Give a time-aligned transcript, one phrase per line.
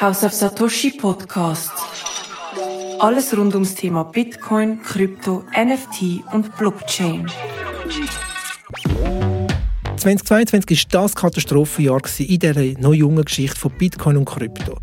[0.00, 1.72] House of Satoshi Podcast.
[2.98, 7.26] Alles rund ums Thema Bitcoin, Krypto, NFT und Blockchain.
[9.96, 14.76] 2022 war das Katastrophenjahr in dieser noch jungen Geschichte von Bitcoin und Krypto.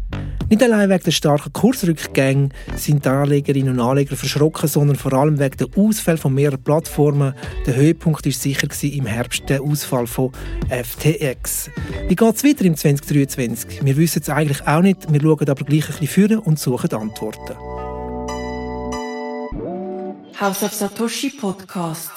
[0.49, 5.39] Nicht allein wegen der starken Kursrückgänge sind die Anlegerinnen und Anleger verschrocken, sondern vor allem
[5.39, 7.33] wegen der Ausfall von mehreren Plattformen.
[7.65, 10.31] Der Höhepunkt war sicher im Herbst der Ausfall von
[10.69, 11.69] FTX.
[12.07, 13.83] Wie geht es weiter im 2023?
[13.83, 16.93] Wir wissen es eigentlich auch nicht, wir schauen aber gleich ein bisschen führen und suchen
[16.93, 17.57] Antworten.
[20.39, 22.11] House of Satoshi Podcast.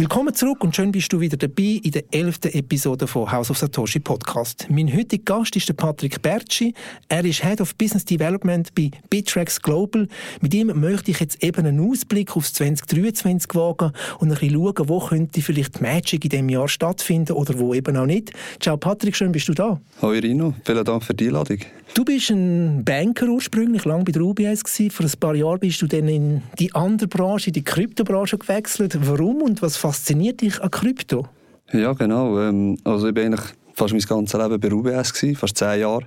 [0.00, 3.58] Willkommen zurück und schön bist du wieder dabei in der elften Episode von House of
[3.58, 4.66] Satoshi Podcast.
[4.70, 6.72] Mein heutiger Gast ist der Patrick Bertschi.
[7.10, 10.08] Er ist Head of Business Development bei Bittrex Global.
[10.40, 14.88] Mit ihm möchte ich jetzt eben einen Ausblick aufs 2023 wagen und ein bisschen schauen,
[14.88, 18.32] wo könnte vielleicht Magic in diesem Jahr stattfinden oder wo eben auch nicht.
[18.58, 19.82] Ciao Patrick, schön bist du da.
[20.00, 21.58] Hallo Rino, vielen Dank für die Einladung.
[21.94, 24.90] Du bist ein Banker ursprünglich, lange bei der UBS gewesen.
[24.90, 28.96] Vor ein paar Jahren bist du dann in die andere Branche, in die Kryptobranche gewechselt.
[29.00, 31.26] Warum und was fasziniert dich an Krypto?
[31.72, 32.40] Ja, genau.
[32.40, 35.80] Ähm, also ich war eigentlich fast mein ganzes Leben bei der UBS, gewesen, fast zehn
[35.80, 36.06] Jahre.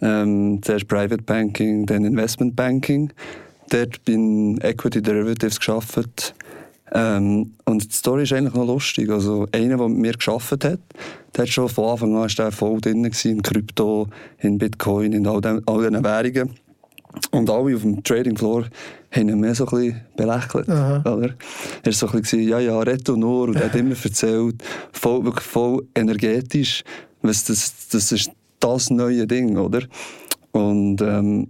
[0.00, 3.12] Ähm, zuerst Private Banking, dann Investment Banking.
[3.68, 6.34] Dort bin Equity Derivatives gearbeitet.
[6.94, 9.08] Ähm, und die Story ist eigentlich noch lustig.
[9.10, 10.80] Also einer, der mit mir gearbeitet hat,
[11.34, 15.40] der hat schon von Anfang an ist voll drin in Krypto, in Bitcoin, in all,
[15.40, 16.50] den, all diesen Währungen.
[17.30, 18.64] Und alle auf dem Trading Floor
[19.10, 20.68] haben ihn mehr so ein bisschen belächelt.
[20.68, 21.34] Oder?
[21.82, 23.48] Er war so ein bisschen, ja, ja, Reto nur.
[23.48, 24.62] Und er hat immer erzählt,
[24.92, 26.84] voll, wirklich voll energetisch,
[27.22, 29.82] was das, das ist das neue Ding, oder?
[30.52, 31.48] Und ähm,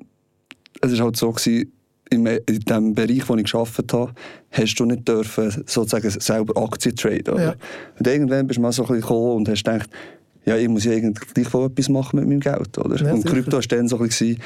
[0.81, 1.73] es war halt so, gewesen,
[2.13, 4.13] in dem Bereich, wo ich gearbeitet habe,
[4.51, 7.39] hast du nicht dürfen, sozusagen selber Aktien traden.
[7.39, 7.55] Ja.
[7.99, 9.91] Und irgendwann bist du mal so ein bisschen gekommen und hast gedacht,
[10.45, 12.77] ja, ich muss ja eigentlich gleich etwas machen mit meinem Geld.
[12.79, 12.97] Oder?
[12.97, 14.39] Ja, und Krypto war dann so ein bisschen,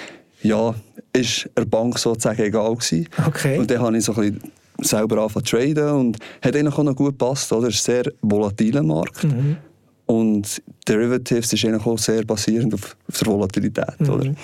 [0.42, 0.74] ja,
[1.12, 3.08] ist der Bank sozusagen egal gewesen.
[3.26, 3.58] Okay.
[3.58, 6.82] Und dann habe ich so ein bisschen selber angefangen zu traden und hat eigentlich auch
[6.82, 7.52] noch gut gepasst.
[7.52, 7.68] Oder?
[7.68, 9.24] Es ist ein sehr volatiler Markt.
[9.24, 9.56] Mhm.
[10.04, 14.00] Und Derivatives ist eigentlich auch sehr basierend auf, auf der Volatilität.
[14.00, 14.10] Mhm.
[14.10, 14.34] Oder?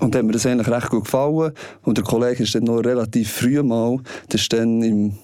[0.00, 1.52] Und hat mir das eigentlich recht gut gefallen.
[1.82, 3.98] Und der Kollege ist dann noch relativ früh mal,
[4.28, 5.14] das ist dann im,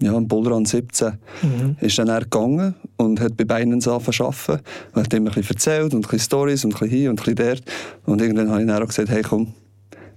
[0.00, 1.12] ja, im Bullrun 17,
[1.42, 1.76] mhm.
[1.80, 4.62] ist dann er gegangen und hat bei angefangen zu arbeiten.
[4.94, 7.20] Und hat ihm ein bisschen erzählt und ein bisschen Stories und ein bisschen hier und
[7.20, 7.62] ein bisschen dort.
[8.06, 9.54] Und irgendwann habe ich dann auch gesagt, hey komm,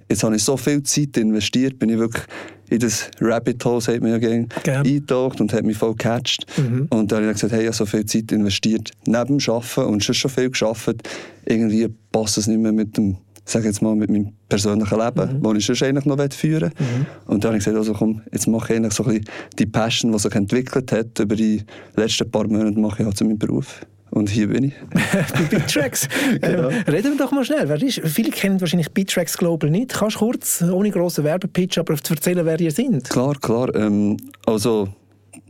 [0.10, 2.24] jetzt habe ich so viel Zeit investiert, bin ich wirklich
[2.70, 6.46] in das Rabbit Hole, sagt man ja gerne, eingetaucht und hat mich voll gecatcht.
[6.58, 6.88] Mhm.
[6.90, 9.94] Und dann habe ich gesagt, hey, ich habe so viel Zeit investiert neben dem Arbeiten
[9.94, 10.96] und schon schon viel geschafft.
[11.46, 15.54] Irgendwie passt es nicht mehr mit dem sage jetzt mal, mit meinem persönlichen Leben, mhm.
[15.54, 16.70] das ich eigentlich noch führen will.
[16.80, 17.06] Mhm.
[17.26, 19.26] Und dann habe ich gesagt, also komm, jetzt mache ich eigentlich so ein bisschen
[19.60, 21.64] die Passion, die sich entwickelt hat, über die
[21.96, 23.82] letzten paar Monate mache ich halt zu meinem Beruf.
[24.12, 24.74] Und hier bin ich.
[24.92, 25.44] Bei
[26.42, 26.70] genau.
[26.70, 27.68] ähm, reden wir doch mal schnell.
[27.68, 28.00] Wer ist?
[28.06, 29.94] Viele kennen wahrscheinlich Bittracks Global nicht.
[29.94, 33.10] Kannst du kurz, ohne grossen Werbepitch, aber erzählen, wer ihr sind?
[33.10, 33.74] Klar, klar.
[33.76, 34.88] Ähm, also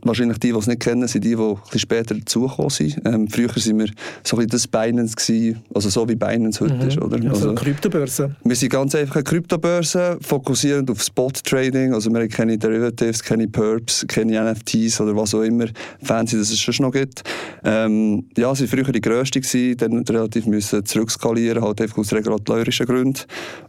[0.04, 3.00] wahrscheinlich die, die es nicht kennen, sind die, die ein bisschen später dazugekommen sind.
[3.04, 3.88] Ähm, früher waren wir
[4.22, 6.88] so ein das Binance, gewesen, also so wie Binance heute mhm.
[6.88, 6.98] ist.
[7.00, 7.16] Oder?
[7.16, 8.36] Also, also Kryptobörse.
[8.44, 11.92] Wir sind ganz einfach eine Kryptobörse, fokussierend auf Spot-Trading.
[11.94, 15.66] Also wir haben keine Derivatives, keine Perps, keine NFTs oder was auch immer
[16.02, 17.22] fancy, dass es schon noch gibt.
[17.64, 22.12] Ähm, ja, sie waren früher die grösste, gewesen, dann relativ müssen zurückskalieren, halt einfach aus
[22.12, 23.20] regulatorischen Gründen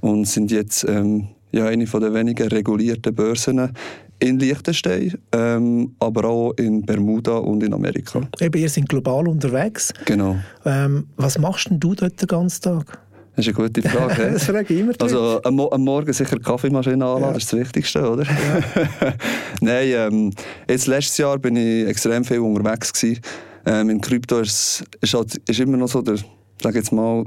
[0.01, 3.71] und sind jetzt ähm, ja, eine der wenigen regulierten Börsen
[4.19, 8.21] in Liechtenstein, ähm, aber auch in Bermuda und in Amerika.
[8.39, 9.93] Eben, ihr seid global unterwegs.
[10.05, 10.37] Genau.
[10.65, 12.99] Ähm, was machst denn du dort den ganzen Tag?
[13.35, 14.31] Das ist eine gute Frage.
[14.33, 14.93] das frage ich immer.
[14.99, 17.33] Also am, am, Morgen sicher die Kaffeemaschine anladen, ja.
[17.33, 18.23] das ist das Wichtigste, oder?
[18.23, 19.13] Ja.
[19.61, 20.33] Nein, ähm,
[20.69, 23.21] jetzt letztes Jahr bin ich extrem viel unterwegs gewesen.
[23.65, 26.17] Ähm, in Krypto ist, ist, halt, ist immer noch so der,
[26.61, 27.25] sag jetzt mal,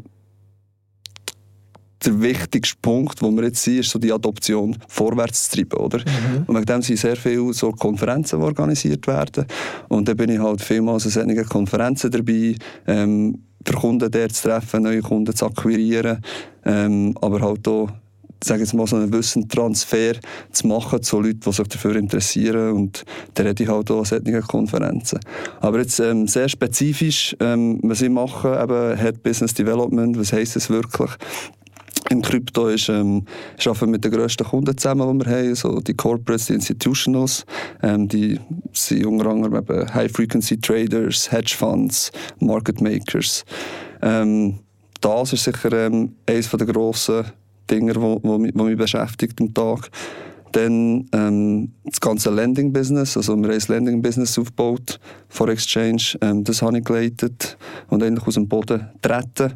[2.05, 5.99] der wichtigste Punkt, wo wir jetzt sind, ist so die Adoption vorwärts zu treiben, oder?
[5.99, 6.45] Mhm.
[6.47, 9.47] Und wegen dem sind sehr viele so Konferenzen, die organisiert werden.
[9.89, 12.55] Und da bin ich halt vielmals an solchen Konferenzen dabei,
[12.87, 16.23] ähm, für Kunden dort zu treffen, neue Kunden zu akquirieren,
[16.65, 17.91] ähm, aber halt auch
[18.43, 20.15] sage jetzt mal, so einen Wissentransfer
[20.53, 22.73] zu machen zu Leuten, die sich dafür interessieren.
[22.73, 23.05] Und
[23.35, 25.19] da rede ich halt auch an solchen Konferenzen.
[25.61, 30.57] Aber jetzt ähm, sehr spezifisch, ähm, was ich mache, eben Head Business Development, was heisst
[30.57, 31.11] das wirklich?
[32.11, 33.25] In Krypto ist, ähm,
[33.65, 37.45] arbeiten mit den grössten Kunden zusammen, die wir haben, so die Corporates, die Institutionals,
[37.83, 38.41] ähm, die
[38.73, 39.65] sind unter anderem
[39.95, 43.45] High-Frequency-Traders, Hedgefonds, Market Makers.
[44.03, 44.61] Ähm,
[45.01, 47.25] das ist sicher ähm, eines der grossen
[47.71, 49.91] Dinge, die wo, wo, wo mich beschäftigt am Tag.
[50.53, 56.63] Dann ähm, das ganze Lending-Business, also wir haben ein Lending-Business aufgebaut vor Exchange, ähm, das
[56.63, 57.59] habe ich geleitet
[57.89, 59.53] und endlich aus dem Boden treten.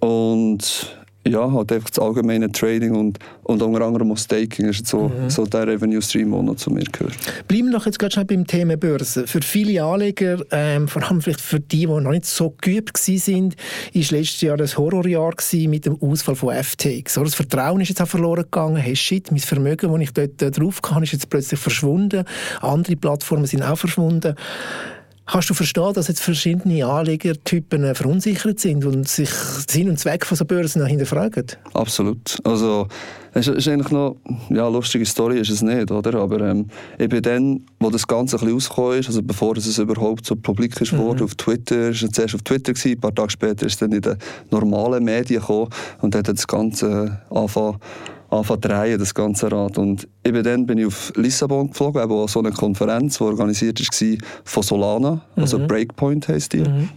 [0.00, 5.08] Und ja, halt einfach das allgemeine Trading und, und unter anderem auch Staking ist so,
[5.08, 5.30] mhm.
[5.30, 7.14] so der Revenue Stream, der noch zu mir gehört.
[7.48, 9.26] Bleiben wir noch jetzt gerade schon beim Thema Börse.
[9.26, 13.56] Für viele Anleger, ähm, vor allem vielleicht für die, die noch nicht so geübt sind,
[13.92, 15.34] ist letztes Jahr ein Horrorjahr
[15.68, 17.14] mit dem Ausfall von FTX.
[17.14, 18.76] Das Vertrauen ist jetzt auch verloren gegangen.
[18.76, 22.24] Hey, shit, mein Vermögen, das ich dort äh, drauf kann, ist jetzt plötzlich verschwunden.
[22.60, 24.34] Andere Plattformen sind auch verschwunden.
[25.26, 30.26] Kannst du verstehen, dass jetzt verschiedene Anlegertypen äh, verunsichert sind und sich Sinn und Zweck
[30.26, 31.46] von so Börsen hinterfragen?
[31.72, 32.38] Absolut.
[32.44, 32.88] Also,
[33.34, 34.16] es ist eigentlich noch,
[34.48, 36.20] ja, eine lustige Story ist es nicht, oder?
[36.20, 36.66] Aber ähm,
[36.98, 40.36] ich bin dann, wo das Ganze ein bisschen rausgekommen ist, also bevor es überhaupt so
[40.36, 41.00] publik ist mhm.
[41.00, 43.92] auf Twitter, ist es zuerst auf Twitter gewesen, ein paar Tage später ist es dann
[43.92, 44.16] in den
[44.50, 45.68] normalen Medien gekommen
[46.00, 47.78] und dann hat das Ganze angefangen
[48.30, 49.78] anfangen drehen, das ganze Rad.
[49.78, 54.18] Und eben dann bin ich auf Lissabon geflogen, eben so eine Konferenz, die organisiert war
[54.44, 55.66] von Solana, also mhm.
[55.68, 56.60] Breakpoint heisst die.
[56.60, 56.88] Mhm.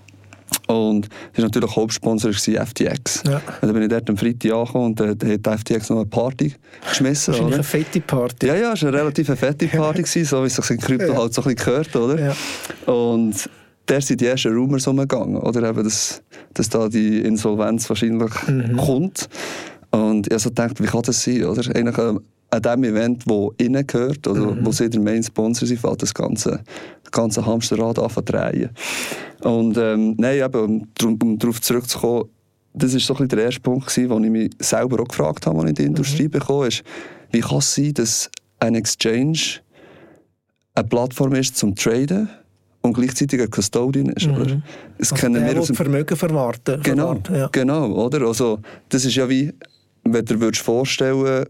[0.68, 3.24] Und das war natürlich Hauptsponsor war FTX.
[3.26, 3.42] Ja.
[3.62, 6.54] dann bin ich dort am Freitag angekommen und dann hat FTX noch eine Party
[6.88, 7.34] geschmissen.
[7.34, 8.48] Wahrscheinlich eine fette Party.
[8.48, 11.14] Ja, ja, es war eine relativ fette Party, gewesen, so wie es sich in Krypto
[11.14, 11.18] ja.
[11.18, 12.20] halt so ein bisschen gehört, oder?
[12.20, 12.94] Ja.
[12.94, 13.50] Und
[13.88, 16.22] der sind die ersten Rumors umgegangen, oder eben, dass,
[16.54, 18.76] dass da die Insolvenz wahrscheinlich mhm.
[18.76, 19.30] kommt.
[19.92, 21.44] Und ich habe so gedacht, wie kann das sein?
[21.46, 21.76] Oder?
[21.76, 22.16] Eigentlich äh,
[22.50, 24.66] an dem Event, wo innen gehört, also mhm.
[24.66, 26.62] wo sie der Main Sponsor sind, fällt das ganze,
[27.12, 28.70] ganze Hamsterrad an zu drehen.
[29.42, 32.30] Und ähm, nein, eben, um, um darauf zurückzukommen,
[32.74, 35.60] das war so ein der erste Punkt, gewesen, wo ich mich selber auch gefragt habe,
[35.60, 36.32] als ich in die Industrie mhm.
[36.32, 36.84] bekomme, ist,
[37.32, 38.30] wie kann es sein, dass
[38.60, 39.60] ein Exchange
[40.76, 42.30] eine Plattform ist zum Traden
[42.82, 44.28] und gleichzeitig ein Custodian ist.
[44.28, 44.36] Mhm.
[44.36, 44.62] Oder?
[44.98, 46.82] Das also kennen der, wir aus dem Vermögen verwarten.
[46.84, 47.48] Genau, verwarten, ja.
[47.52, 48.22] genau oder?
[48.28, 49.54] Also, das ist ja wie
[50.14, 51.46] wenn du dir vorstellen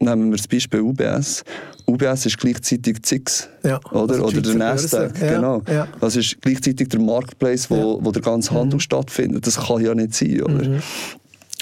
[0.00, 1.44] nehmen wir das Beispiel UBS.
[1.86, 4.14] UBS ist gleichzeitig ZIX, ja, oder?
[4.14, 5.62] Also oder der Nasdaq, ja, genau.
[5.68, 5.88] Ja.
[6.00, 8.80] Das ist gleichzeitig der Marketplace, wo, wo der ganze Handel mhm.
[8.80, 9.46] stattfindet.
[9.46, 10.68] Das kann ja nicht sein, oder?
[10.68, 10.82] Mhm.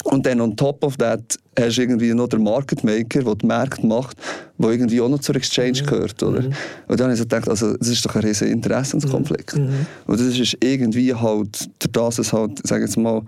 [0.05, 3.45] Und dann on top of that hast du irgendwie noch den Market Maker, der die
[3.45, 4.17] Märkte macht,
[4.57, 5.85] der irgendwie auch noch zur Exchange mhm.
[5.87, 6.41] gehört, oder?
[6.41, 6.53] Mhm.
[6.87, 9.57] Und dann habe ich so gedacht, also, das ist doch ein riesiger Interessenskonflikt.
[9.57, 9.85] Mhm.
[10.07, 13.21] Und das ist irgendwie halt, durch das es halt, sagen wir mal,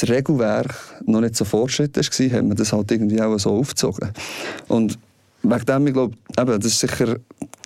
[0.00, 0.74] das Regelwerk
[1.06, 4.10] noch nicht so fortschrittlich war, haben wir das halt irgendwie auch so aufgezogen.
[4.68, 4.98] Und
[5.42, 7.16] wegen dem, ich glaube, eben, das ist sicher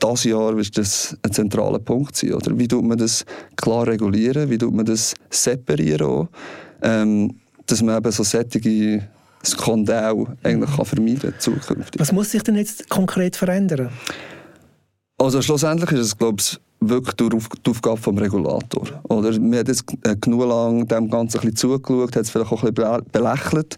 [0.02, 2.34] dieses Jahr wird das ein zentraler Punkt sein.
[2.34, 2.58] Oder?
[2.58, 3.25] Wie tut man das
[3.56, 4.50] klar regulieren?
[4.50, 6.06] Wie tut man das separieren?
[6.06, 6.28] Auch?
[6.82, 7.34] Ähm,
[7.67, 9.08] dass man eben so solche
[9.44, 13.90] Skandale eigentlich kann vermeiden kann Was muss sich denn jetzt konkret verändern?
[15.18, 18.92] Also schlussendlich ist es, glaube ich, wirklich durch die Aufgabe des Regulators.
[19.04, 19.32] Oder?
[19.32, 22.62] Wir haben jetzt äh, genug lang dem Ganzen ein bisschen zugeschaut, hat es vielleicht auch
[22.62, 23.76] ein bisschen belächelt.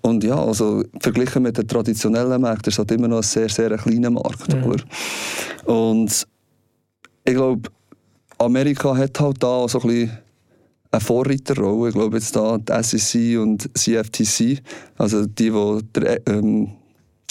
[0.00, 3.48] Und ja, also verglichen mit den traditionellen Märkten ist es halt immer noch ein sehr,
[3.48, 4.54] sehr kleiner Markt.
[4.54, 4.64] Mhm.
[4.64, 4.84] Oder?
[5.66, 6.26] Und
[7.24, 7.68] ich glaube,
[8.38, 10.18] Amerika hat halt da so ein bisschen
[10.90, 11.88] eine Vorreiterrolle.
[11.88, 14.62] Ich glaube jetzt da die SEC und CFTC,
[14.96, 16.70] also die, die der, ähm,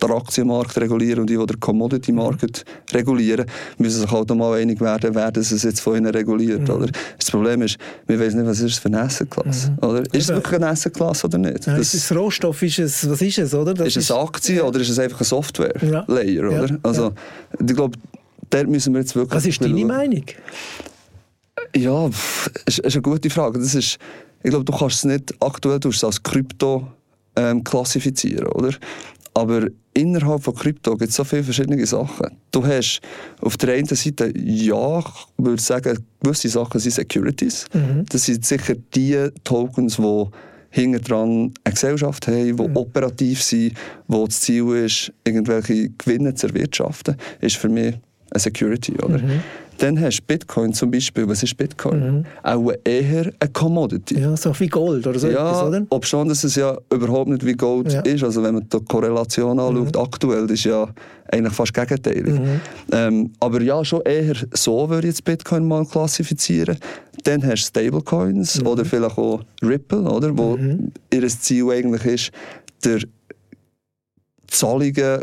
[0.02, 2.64] den Aktienmarkt regulieren und die, die den Commodity Market
[2.94, 3.46] regulieren,
[3.78, 6.68] müssen sich halt mal einig werden, wer das jetzt von ihnen reguliert.
[6.68, 6.76] Mhm.
[6.76, 6.88] Oder?
[7.18, 9.72] Das Problem ist, wir wissen nicht, was ist es für eine Assetklasse.
[9.72, 9.88] Mhm.
[9.88, 10.00] Oder?
[10.02, 11.66] Ist es wirklich eine Assetklasse oder nicht?
[11.66, 12.62] Ja, das, ist es Rohstoff?
[12.62, 13.54] Ist es, was ist es?
[13.54, 13.74] Oder?
[13.74, 14.64] Das ist es Aktie ja.
[14.64, 16.52] oder ist es einfach ein Software-Layer?
[16.52, 16.64] Ja.
[16.64, 16.80] Oder?
[16.84, 17.14] Also,
[17.60, 17.98] ich glaube,
[18.50, 19.36] dort müssen wir jetzt wirklich...
[19.36, 20.26] Was ist deine Meinung?
[21.76, 22.10] Ja,
[22.66, 23.60] das ist eine gute Frage.
[23.60, 23.98] Das ist,
[24.44, 26.88] ich glaube, du kannst es nicht aktuell als Krypto
[27.36, 28.72] ähm, klassifizieren, oder?
[29.38, 32.26] Aber innerhalb von Krypto gibt es so viele verschiedene Sachen.
[32.50, 33.02] Du hast
[33.40, 35.06] auf der einen Seite, ja, ich
[35.38, 37.68] würde sagen, gewisse Sachen sind Securities.
[37.72, 38.04] Mhm.
[38.10, 40.24] Das sind sicher die Tokens, die
[40.72, 42.76] hinter dran eine Gesellschaft haben, die mhm.
[42.78, 43.74] operativ sind,
[44.08, 47.94] wo das Ziel ist, irgendwelche Gewinne zu erwirtschaften, ist für mich
[48.32, 48.94] eine Security.
[48.94, 49.20] Oder?
[49.20, 49.44] Mhm.
[49.80, 51.28] Dann hast du Bitcoin zum Beispiel.
[51.28, 52.18] Was ist Bitcoin?
[52.20, 52.26] Mhm.
[52.44, 54.20] Auch eher eine Commodity.
[54.20, 55.86] Ja, so wie Gold oder so ja, etwas, oder?
[55.90, 58.02] Ob schon, dass es ja überhaupt nicht wie Gold ja.
[58.02, 58.24] ist.
[58.24, 60.02] Also wenn man die Korrelation anschaut, mhm.
[60.02, 60.88] aktuell, ist ja
[61.32, 62.40] eigentlich fast gegenteilig.
[62.40, 62.62] Mhm.
[62.92, 66.78] Ähm, aber ja, schon eher so würde ich jetzt Bitcoin mal klassifizieren.
[67.24, 68.68] Dann hast du Stablecoins mhm.
[68.68, 70.38] oder vielleicht auch Ripple, oder?
[70.38, 70.92] wo mhm.
[71.12, 72.32] ihr Ziel eigentlich ist,
[72.84, 73.00] der
[74.48, 75.22] Zahlungen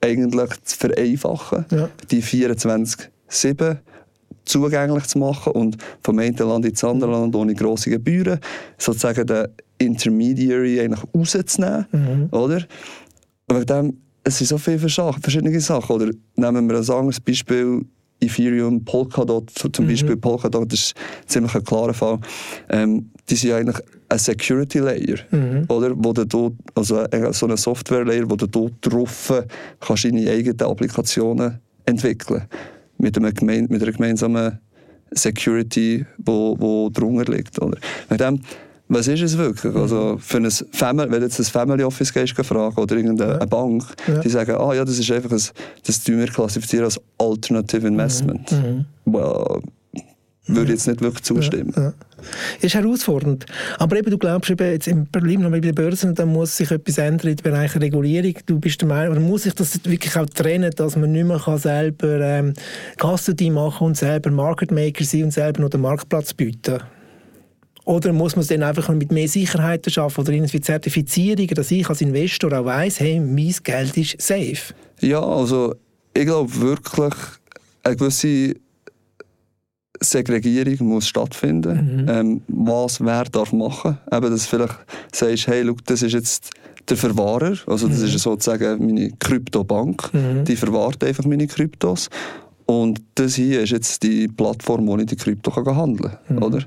[0.00, 1.66] eigentlich zu vereinfachen.
[1.70, 1.88] Ja.
[2.10, 3.78] Die 24-7
[4.44, 7.16] zugänglich zu machen und vom einen Land ins andere mhm.
[7.16, 8.38] Land ohne grosse Gebühren
[8.78, 9.46] sozusagen den
[9.78, 12.28] Intermediary eigentlich rauszunehmen, mhm.
[12.30, 12.62] oder?
[13.48, 16.10] Wegen dem, es sind so viele verschiedene Sachen, oder?
[16.36, 17.84] Nehmen wir ein anderes Beispiel,
[18.20, 19.88] Ethereum, Polkadot zum mhm.
[19.88, 20.16] Beispiel.
[20.16, 20.94] Polkadot ist
[21.26, 22.18] ziemlich ein klarer Fall.
[22.68, 25.64] Ähm, die sind eigentlich ein Security Layer, mhm.
[25.68, 25.92] oder?
[25.96, 29.32] Wo du dort, also so eine Software Layer, wo du dort drauf
[29.80, 32.42] kannst deine eigenen Applikationen entwickeln
[33.02, 34.58] mit, einem gemein, mit einer gemeinsamen
[35.10, 37.60] Security, wo, wo drunter liegt.
[37.60, 37.78] Oder?
[38.08, 38.40] Mit dem,
[38.88, 39.74] was ist es wirklich?
[39.74, 43.44] Also für ein Family, wenn du jetzt ein Family Office gehst, fragen oder irgendeine Ja.
[43.44, 44.18] Bank, Ja.
[44.20, 45.42] die sagen, ah ja, das ist einfach ein,
[45.86, 48.50] das tun wir klassifizieren als Alternative Investment.
[48.52, 48.84] Mhm.
[49.04, 49.62] Well,
[50.46, 51.72] würde jetzt nicht wirklich zustimmen.
[51.76, 51.92] Ja.
[52.60, 53.46] Ist herausfordernd.
[53.78, 56.70] Aber eben, du glaubst eben, jetzt im Problem noch bei den Börsen, da muss sich
[56.70, 58.34] etwas ändern im Bereich Regulierung.
[58.46, 61.38] Du bist der Meinung, oder muss sich das wirklich auch trennen, dass man nicht mehr
[61.38, 62.54] kann selber ähm,
[62.98, 66.80] Custody machen und selber Market Maker sein und selber noch den Marktplatz bieten?
[67.84, 71.88] Oder muss man es dann einfach mit mehr Sicherheiten schaffen oder irgendwie Zertifizierungen, dass ich
[71.88, 74.72] als Investor auch weiss, hey, mein Geld ist safe?
[75.00, 75.74] Ja, also
[76.14, 77.14] ich glaube wirklich,
[77.82, 78.54] eine gewisse
[80.02, 82.06] Segregierung muss stattfinden.
[82.08, 83.98] Ähm, was wer darf machen.
[84.12, 84.78] Eben, dass du vielleicht
[85.12, 86.50] sagst, hey, schau, das ist jetzt
[86.88, 90.10] der Verwahrer, also das ist sozusagen meine Kryptobank,
[90.46, 92.08] die verwahrt einfach meine Kryptos.
[92.66, 96.42] Und das hier ist jetzt die Plattform, wo ich die Krypto kann handeln kann.
[96.42, 96.58] Oder?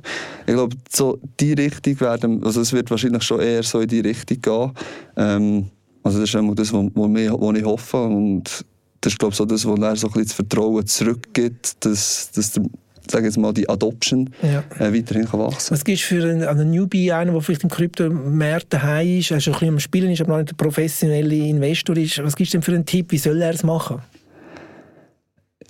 [0.46, 4.02] Ich glaube, so die Richtung werden, also es wird wahrscheinlich schon eher so in die
[4.02, 4.72] Richtung gehen.
[5.16, 5.66] Ähm,
[6.04, 8.04] also das ist einmal das, was ich hoffe.
[8.04, 8.66] Und
[9.02, 12.30] das ist, glaube ich, so das, was dann so ein bisschen das Vertrauen zurückgibt, dass,
[12.32, 12.64] dass der,
[13.10, 14.64] sag ich jetzt mal, die Adoption Ja.
[14.80, 17.70] äh, weiterhin kann wachsen Was gibst du für einen, einen Newbie, einen, der vielleicht im
[17.70, 21.98] Kryptomarkt daheim ist, also ein bisschen am Spielen ist, aber noch nicht der professionelle Investor
[21.98, 24.02] ist, was gibst du denn für einen Tipp, wie soll er es machen?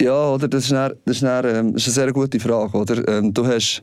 [0.02, 0.48] Ja, oder?
[0.48, 2.78] Das ist, dann, das, ist dann, ähm, das ist eine sehr gute Frage.
[2.78, 3.08] Oder?
[3.08, 3.82] Ähm, du hast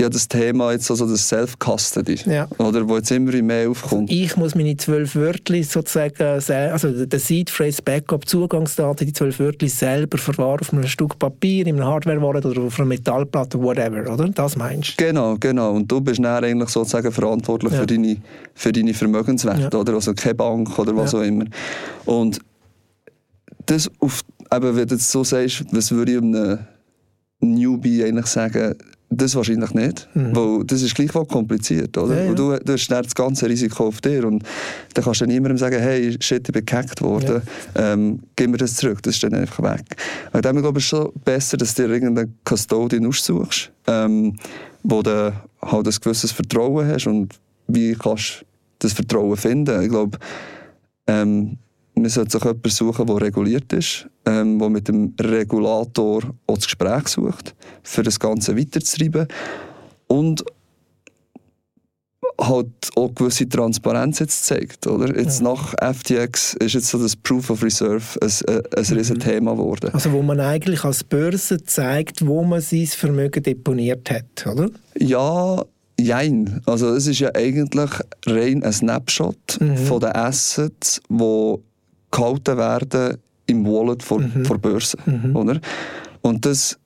[0.00, 2.46] ja das Thema jetzt also das Self-Custody, Ja.
[2.58, 4.08] oder, wo jetzt immer mehr aufkommt.
[4.12, 9.66] Ich muss meine zwölf Wörter sozusagen, also der Seed Phrase Backup Zugangsdaten, die zwölf Wörter
[9.66, 14.28] selber verwahren auf einem Stück Papier, in einer Hardware-Wallet oder auf einer Metallplatte, whatever, oder?
[14.28, 15.04] Das meinst du?
[15.04, 15.72] Genau, genau.
[15.72, 17.80] Und du bist dann eigentlich sozusagen verantwortlich Ja.
[17.80, 18.18] für, deine,
[18.54, 19.80] für deine Vermögenswerte, Ja.
[19.80, 19.94] oder?
[19.94, 21.46] Also keine Bank oder was auch immer.
[22.04, 22.38] Und
[23.66, 24.22] das auf,
[24.54, 26.58] eben, wenn du jetzt so sagst, was würde ich einem
[27.40, 28.76] Newbie eigentlich sagen,
[29.10, 30.08] das wahrscheinlich nicht.
[30.14, 32.14] Weil das ist gleichwohl kompliziert, oder?
[32.14, 32.18] Mhm.
[32.18, 32.34] Ja, ja.
[32.34, 34.44] Du, du hast das ganze Risiko auf dir und
[34.94, 37.42] dann kannst du niemandem sagen, hey, shit, ich bin gehackt worden,
[37.74, 39.96] ähm, gib mir das zurück, das ist dann einfach weg.
[40.32, 44.36] Und dann glaube ich es schon besser, dass du dir irgendeinen Custodian aussuchst, ähm,
[44.82, 47.34] wo du halt ein gewisses Vertrauen hast und
[47.66, 48.46] wie kannst du
[48.80, 49.82] das Vertrauen finden.
[49.82, 50.18] Ich glaube,
[51.06, 51.58] ähm,
[51.94, 56.64] man sollte sich jemanden suchen, der reguliert ist, ähm, der mit dem Regulator auch das
[56.64, 59.26] Gespräch sucht, für das Ganze weiterzutreiben
[60.06, 60.44] und
[62.40, 64.86] halt auch gewisse Transparenz jetzt zeigt.
[64.86, 65.18] Oder?
[65.18, 69.52] Jetzt nach FTX ist jetzt so das Proof of Reserve ein, ein, ein riesen Thema
[69.52, 69.90] geworden.
[69.92, 74.70] Also wo man eigentlich als Börse zeigt, wo man sein Vermögen deponiert hat, oder?
[74.98, 75.64] Ja,
[75.98, 76.60] jein.
[76.66, 77.90] Also es ist ja eigentlich
[78.26, 81.54] rein ein Snapshot von den Assets, die
[82.10, 84.96] gehalten werden im Wallet von der Börse.
[85.34, 85.60] Oder?
[86.22, 86.78] Und das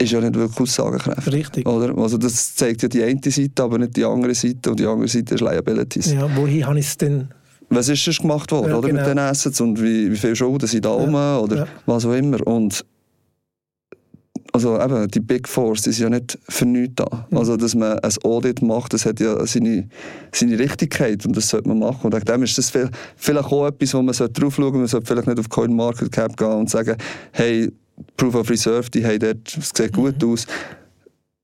[0.00, 1.34] ist ja nicht wirklich aussagekräftig.
[1.34, 1.68] Richtig.
[1.68, 1.96] Oder?
[1.98, 4.70] Also das zeigt ja die eine Seite, aber nicht die andere Seite.
[4.70, 6.12] Und die andere Seite ist Liabilities.
[6.12, 7.28] Ja, wohin habe ich es denn?
[7.70, 9.00] Was ist sonst gemacht worden Ja, oder, genau.
[9.00, 11.66] mit den Assets und wie, wie viele Schulden sind da rum oder ja.
[11.84, 12.44] was auch immer.
[12.46, 12.84] Und
[14.58, 15.48] also eben, die Big
[15.82, 17.26] die sind ja nicht für nichts da.
[17.30, 17.38] Mhm.
[17.38, 19.88] Also, dass man ein Audit macht, das hat ja seine,
[20.32, 22.12] seine Richtigkeit und das sollte man machen.
[22.12, 24.78] Und dem ist das viel, vielleicht auch etwas, wo man drauf schauen sollte.
[24.78, 26.96] Man sollte vielleicht nicht auf CoinMarketCap gehen und sagen,
[27.32, 27.70] hey,
[28.16, 30.32] Proof of Reserve, die haben dort, es sieht gut Mhm.
[30.32, 30.46] aus.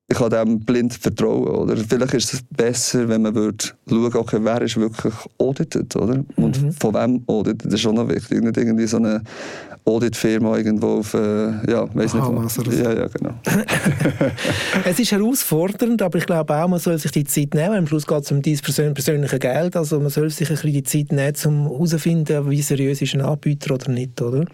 [0.07, 1.47] Ich kann dem blind vertrauen.
[1.49, 1.77] Oder?
[1.79, 6.23] Vielleicht ist es besser, wenn man würde schauen okay, wer ist wirklich audited, oder?
[6.37, 6.73] Und Mhm.
[6.73, 8.43] von wem audited, das ist schon noch wichtig.
[8.43, 9.23] Nicht irgendwie so eine
[9.87, 12.63] Auditfirma irgendwo auf, äh, ja, weiß nicht so.
[12.71, 13.35] Ja, ja, genau.
[14.85, 17.75] Es ist herausfordernd, aber ich glaube auch, man soll sich die Zeit nehmen.
[17.75, 19.77] Am Schluss geht es um dein persön persönliche Geld.
[19.77, 23.21] Also man soll sich ein bisschen die Zeit nehmen, um herauszufinden, wie seriös ist ein
[23.23, 24.45] Anbieter oder nicht, oder?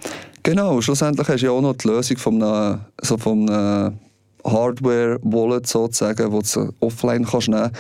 [0.43, 3.99] Genau, schlussendlich hast du ja auch noch die Lösung von einem, so von einem
[4.45, 7.71] Hardware-Wallet sozusagen, wo du offline kannst nehmen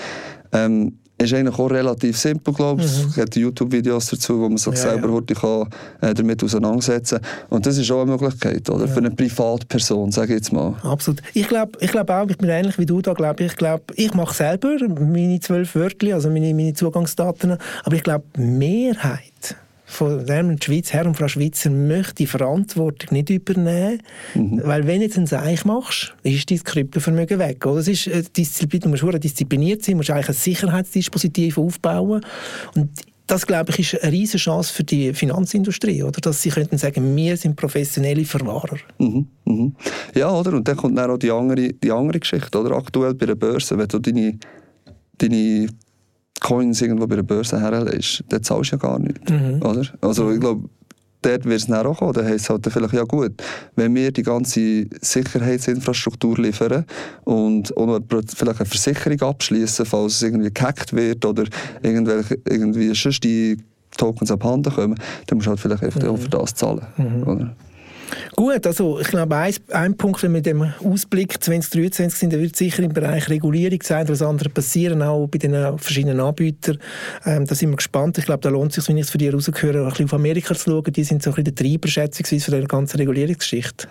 [0.52, 2.86] ähm, ist eigentlich auch relativ simpel, glaube ich.
[2.86, 5.14] Es gibt YouTube-Videos dazu, wo man sich Ja, selber ja.
[5.14, 5.68] heute kann,
[6.00, 7.30] äh, damit auseinandersetzen kann.
[7.50, 8.88] Und das ist auch eine Möglichkeit, oder?
[8.88, 10.74] Für eine Privatperson, sage ich jetzt mal.
[10.82, 11.20] Absolut.
[11.34, 13.56] Ich glaube ich glaub auch, ich bin ähnlich wie du da, glaube ich.
[13.56, 19.56] glaube, ich mache selber meine zwölf Wörter, also meine, meine Zugangsdaten, aber ich glaube, Mehrheit
[19.90, 24.00] von der Schweiz, Herr und Frau Schweizer, möchte die Verantwortung nicht übernehmen,
[24.34, 27.66] weil wenn jetzt ein Seich machst, ist dein Kryptovermögen weg.
[27.66, 27.80] Oder?
[27.80, 32.24] Es ist äh, Disziplin, du musst diszipliniert sein, du musst eigentlich ein Sicherheitsdispositiv aufbauen
[32.76, 32.90] und
[33.26, 36.20] das, glaube ich, ist eine riesige Chance für die Finanzindustrie, oder?
[36.20, 38.78] dass sie könnten sagen, wir sind professionelle Verwahrer.
[38.98, 39.76] Mhm, mhm.
[40.14, 40.52] Ja, oder?
[40.52, 42.76] Und dann kommt dann auch die andere, die andere Geschichte, oder?
[42.76, 44.38] Aktuell bei der Börse, wenn du deine,
[45.18, 45.68] deine
[46.40, 49.82] Coins irgendwo bei der Börse herlegst, dann zahlst du ja gar nichts, oder?
[50.00, 50.68] Also ich glaube,
[51.22, 52.12] dort wird es dann auch kommen.
[52.12, 53.32] Dann heisst es halt vielleicht, ja gut,
[53.76, 56.84] wenn wir die ganze Sicherheitsinfrastruktur liefern
[57.24, 58.00] und noch
[58.34, 61.44] vielleicht eine Versicherung abschließen, falls es irgendwie gehackt wird oder
[61.82, 63.58] irgendwelche, irgendwie sonst die
[63.96, 64.94] Tokens abhanden kommen,
[65.26, 66.16] dann musst du halt vielleicht einfach mhm.
[66.16, 66.86] für das zahlen.
[66.96, 67.22] Mhm.
[67.24, 67.56] Oder?
[68.40, 72.90] Gut, also ich glaube, ein, ein Punkt mit dem Ausblick 2023 sind, wird sicher im
[72.90, 76.78] Bereich Regulierung sein, das andere passieren, auch bei den verschiedenen Anbietern.
[77.26, 78.16] Ähm, da sind wir gespannt.
[78.16, 80.14] Ich glaube, da lohnt es sich, wenn ich es für die rausgehöre, ein bisschen auf
[80.14, 80.90] Amerika zu schauen.
[80.90, 83.88] Die sind so ein bisschen der Treiber, schätzungsweise, für diese ganze Regulierungsgeschichte.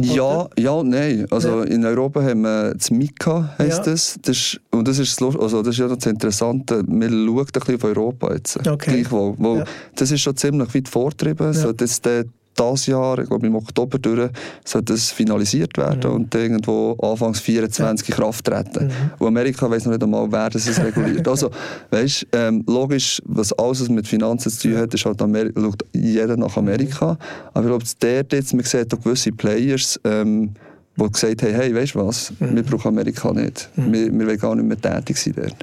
[0.00, 1.26] Ja, ja, nein.
[1.30, 1.64] Also ja.
[1.64, 3.92] in Europa haben wir das Mika, heisst ja.
[3.92, 4.18] das.
[4.22, 6.82] das ist, und das ist, also das ist ja das Interessante.
[6.86, 8.66] Man schaut ein bisschen auf Europa jetzt.
[8.66, 9.02] Okay.
[9.02, 9.34] Gleichwohl.
[9.36, 9.64] Weil ja.
[9.94, 11.52] Das ist schon ziemlich weit vorgetrieben.
[11.52, 12.24] So, dass der
[12.58, 14.30] dieses Jahr, ich glaube im Oktober durch,
[14.64, 16.16] sollte das finalisiert werden mhm.
[16.16, 18.86] und irgendwo Anfangs 24 in Kraft treten.
[18.86, 18.92] Mhm.
[19.18, 21.26] Und Amerika weiß noch nicht einmal, wer das es reguliert.
[21.26, 21.50] also,
[21.90, 26.36] weißt, ähm, logisch, was alles mit Finanzen zu tun hat, ist halt Ameri schaut jeder
[26.36, 27.12] nach Amerika.
[27.12, 27.18] Mhm.
[27.54, 30.50] Aber ich glaube, dort jetzt, man sieht auch gewisse Players, ähm,
[30.96, 32.56] die gesagt haben, hey, weißt du was, mhm.
[32.56, 33.68] wir brauchen Amerika nicht.
[33.76, 33.92] Mhm.
[33.92, 35.56] Wir, wir wollen gar nicht mehr tätig sein dort.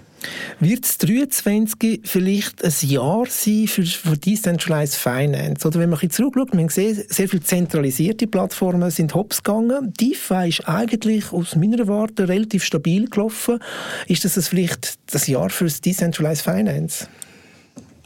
[0.60, 5.68] Wird es 23 vielleicht ein Jahr sein für, für Decentralized Finance?
[5.68, 9.94] Oder wenn man ein bisschen zurückschaut, man sieht, sehr viele zentralisierte Plattformen sind hops gegangen.
[10.00, 13.60] DeFi ist eigentlich aus meiner Warte relativ stabil gelaufen.
[14.08, 17.08] Ist das vielleicht das Jahr für das Decentralized Finance?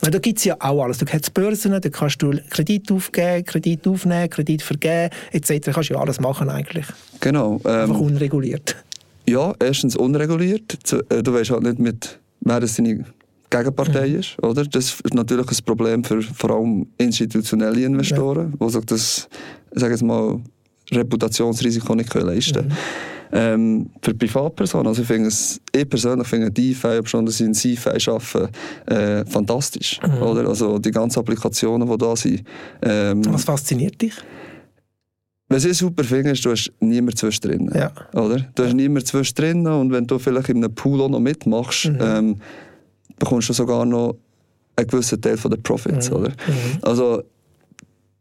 [0.01, 0.97] Weil da gibt es ja auch alles.
[0.99, 5.65] Du hast Börsen, da kannst du Kredit aufgeben, Kredit aufnehmen, Kredit vergeben, etc.
[5.65, 6.85] Du kannst ja alles machen eigentlich.
[7.21, 7.59] Genau.
[7.65, 8.75] Ähm, Einfach unreguliert.
[9.27, 10.77] Ja, erstens unreguliert.
[11.09, 13.05] Äh, du weißt halt nicht, mit, wer das deine
[13.49, 14.19] Gegenpartei mhm.
[14.19, 14.43] ist.
[14.43, 14.65] Oder?
[14.65, 18.67] Das ist natürlich ein Problem für vor allem institutionelle Investoren, ja.
[18.67, 19.27] die sich das,
[19.71, 20.39] sag jetzt mal,
[20.91, 22.69] Reputationsrisiko nicht leisten können.
[22.69, 22.75] Mhm.
[23.31, 27.53] Ähm, für Privatpersonen, also ich, finde es, ich persönlich finde DeFi, ob schon, sie in
[27.53, 28.49] CeFi arbeiten,
[28.85, 29.99] äh, fantastisch.
[30.05, 30.21] Mhm.
[30.21, 30.47] Oder?
[30.47, 32.43] Also die ganzen Applikationen, die da sind.
[32.81, 34.13] Ähm, Was fasziniert dich?
[35.55, 37.71] Was ich super finde, ist, du hast niemanden zwischendrin.
[37.73, 37.89] Ja.
[38.11, 38.45] Oder?
[38.55, 41.97] Du hast niemanden zwischendrin und wenn du vielleicht in einem Pool auch noch mitmachst, mhm.
[42.01, 42.35] ähm,
[43.17, 44.17] bekommst du sogar noch
[44.75, 46.09] einen gewissen Teil der Profits.
[46.09, 46.15] Mhm.
[46.17, 46.29] Oder?
[46.31, 46.79] Mhm.
[46.81, 47.23] Also,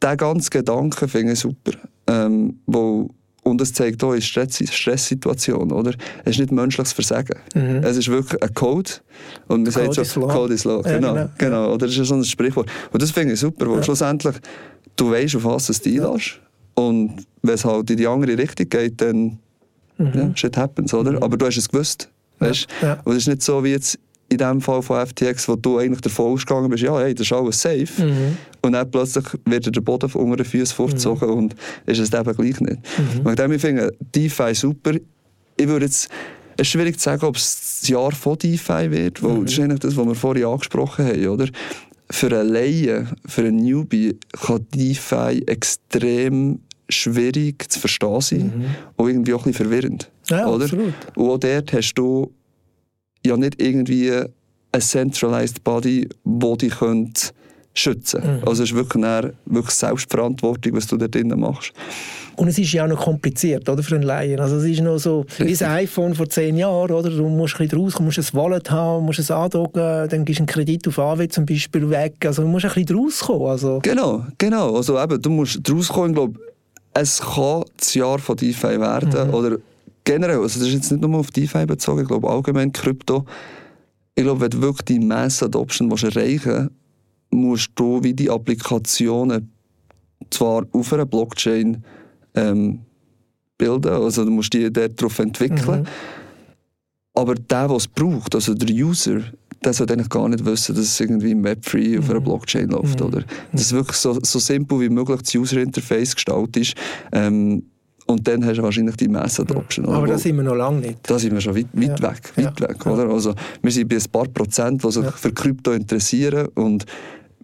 [0.00, 1.72] diesen ganzen Gedanken finde ich super.
[2.06, 3.10] Ähm, wo,
[3.42, 5.90] und es zeigt auch eine Stress Stresssituation, oder?
[6.24, 7.36] Es ist nicht menschliches Versagen.
[7.52, 7.82] Mhm.
[7.82, 8.90] Es ist wirklich ein Code.
[9.48, 10.82] Und man sagt so, Code is law.
[10.84, 11.30] Ja, genau, genau.
[11.36, 11.74] genau.
[11.74, 12.70] Oder das ist so ein Sprichwort.
[12.92, 13.82] Und das finde ich super, weil ja.
[13.82, 14.36] schlussendlich
[14.94, 16.38] du weißt, auf was du einlässt.
[16.74, 19.38] Und wenn es halt in die andere Richtung geht, dann
[19.98, 20.12] mhm.
[20.14, 21.12] ja, shit happens, oder?
[21.12, 21.22] Mhm.
[21.22, 22.08] Aber du hast es gewusst.
[22.38, 22.66] Weißt?
[22.82, 22.88] Ja.
[22.88, 23.00] Ja.
[23.04, 26.00] Und es ist nicht so wie jetzt in dem Fall von FTX, wo du eigentlich
[26.00, 27.86] davon ausgegangen bist, ja, hey, das ist alles safe.
[27.98, 28.36] Mhm.
[28.62, 31.36] Und dann plötzlich wird dir der Boden unter den Füßen vorgezogen mhm.
[31.36, 31.54] und
[31.86, 32.78] ist es eben gleich nicht.
[32.98, 33.26] Mhm.
[33.26, 34.92] Und ich finde DeFi super.
[35.56, 36.08] Ich würde jetzt,
[36.56, 39.44] es ist schwierig zu sagen, ob es das Jahr von DeFi wird, weil mhm.
[39.44, 41.48] das ist eigentlich das, was wir vorhin angesprochen haben, oder?
[42.10, 48.64] Für einen Laien, für einen Newbie kann DeFi extrem schwierig zu verstehen sein mhm.
[48.96, 50.10] und irgendwie auch ein bisschen verwirrend.
[50.28, 50.64] Ja, oder?
[50.64, 50.94] absolut.
[51.14, 52.32] Und auch dort hast du
[53.24, 56.74] ja nicht irgendwie ein centralized body, das dich
[57.74, 58.22] schützen.
[58.22, 58.48] Mhm.
[58.48, 61.72] Also es ist wirklich, eine, wirklich Selbstverantwortung, was du da drinnen machst.
[62.36, 64.40] Und es ist ja auch noch kompliziert, oder, für einen Laien.
[64.40, 67.10] Also es ist noch so wie das iPhone vor zehn Jahren, oder?
[67.10, 70.42] Du musst ein bisschen rauskommen, musst ein Wallet haben, musst es andocken, dann gibst du
[70.42, 72.14] einen Kredit auf AW zum Beispiel weg.
[72.24, 73.48] Also du musst ein bisschen rauskommen.
[73.48, 73.78] Also.
[73.82, 74.76] Genau, genau.
[74.76, 76.40] Also eben, du musst rauskommen, ich glaube,
[76.94, 79.34] es kann das Jahr von DeFi werden, mhm.
[79.34, 79.58] oder
[80.04, 83.24] generell, also das ist jetzt nicht nur auf DeFi bezogen, ich glaube allgemein Krypto.
[84.14, 86.70] Ich glaube, wenn du wirklich die Mass Adoption erreichen willst,
[87.30, 89.50] musst du wie die Applikationen
[90.30, 91.82] zwar auf einer Blockchain
[92.34, 92.80] ähm,
[93.58, 95.86] bilden, also du musst die darauf entwickeln, mhm.
[97.14, 99.20] aber der, der es braucht, also der User,
[99.64, 102.24] der sollte eigentlich gar nicht wissen, dass es irgendwie im Web3 auf einer mhm.
[102.24, 103.00] Blockchain läuft.
[103.00, 103.06] Mhm.
[103.06, 103.24] Oder?
[103.52, 106.74] Dass es wirklich so, so simpel wie möglich das User-Interface gestaltet ist.
[107.12, 107.64] Ähm,
[108.06, 109.86] und dann hast du wahrscheinlich die Mass-Adoption.
[109.86, 110.98] Aber da sind wir noch lange nicht.
[111.04, 112.10] Da sind wir schon weit, weit ja.
[112.10, 112.32] weg.
[112.36, 112.68] Weit ja.
[112.68, 113.08] weg oder?
[113.08, 115.10] Also, wir sind bei ein paar Prozent, die sich ja.
[115.10, 116.48] für Krypto interessieren.
[116.54, 116.84] Und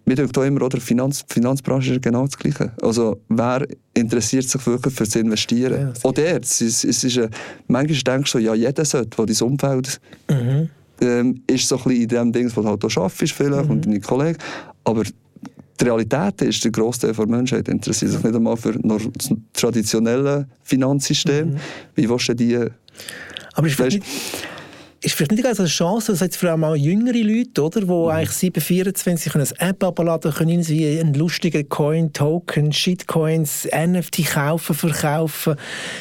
[0.05, 0.77] wir denken da immer, oder?
[0.77, 2.73] Die Finanz, Finanzbranche ist genau das Gleiche.
[2.79, 5.93] Also, wer interessiert sich wirklich für das Investieren?
[5.95, 6.41] Ja, Auch der.
[6.41, 7.19] Es ist, es ist,
[7.67, 10.69] manchmal denkst du, ja, jeder sollte, der dein Umfeld mhm.
[11.01, 13.71] Ähm, ist so ein bisschen in dem Ding, was du halt auch arbeitest, vielleicht, mhm.
[13.71, 14.37] und deine Kollegen.
[14.83, 19.09] Aber die Realität ist, der Großteil der Menschheit interessiert sich nicht einmal für das
[19.53, 21.51] traditionelle Finanzsystem.
[21.51, 21.55] Mhm.
[21.95, 22.65] Wie willst du die...
[23.53, 23.99] Aber ich weißt,
[25.03, 28.07] ist vielleicht nicht eine Chance, dass jetzt vor allem auch jüngere Leute, oder, die mhm.
[28.07, 34.25] eigentlich 7, 24 können eine App abladen können, irgendwie einen lustigen Coin, Token, Shitcoins, NFT
[34.25, 35.55] kaufen, verkaufen,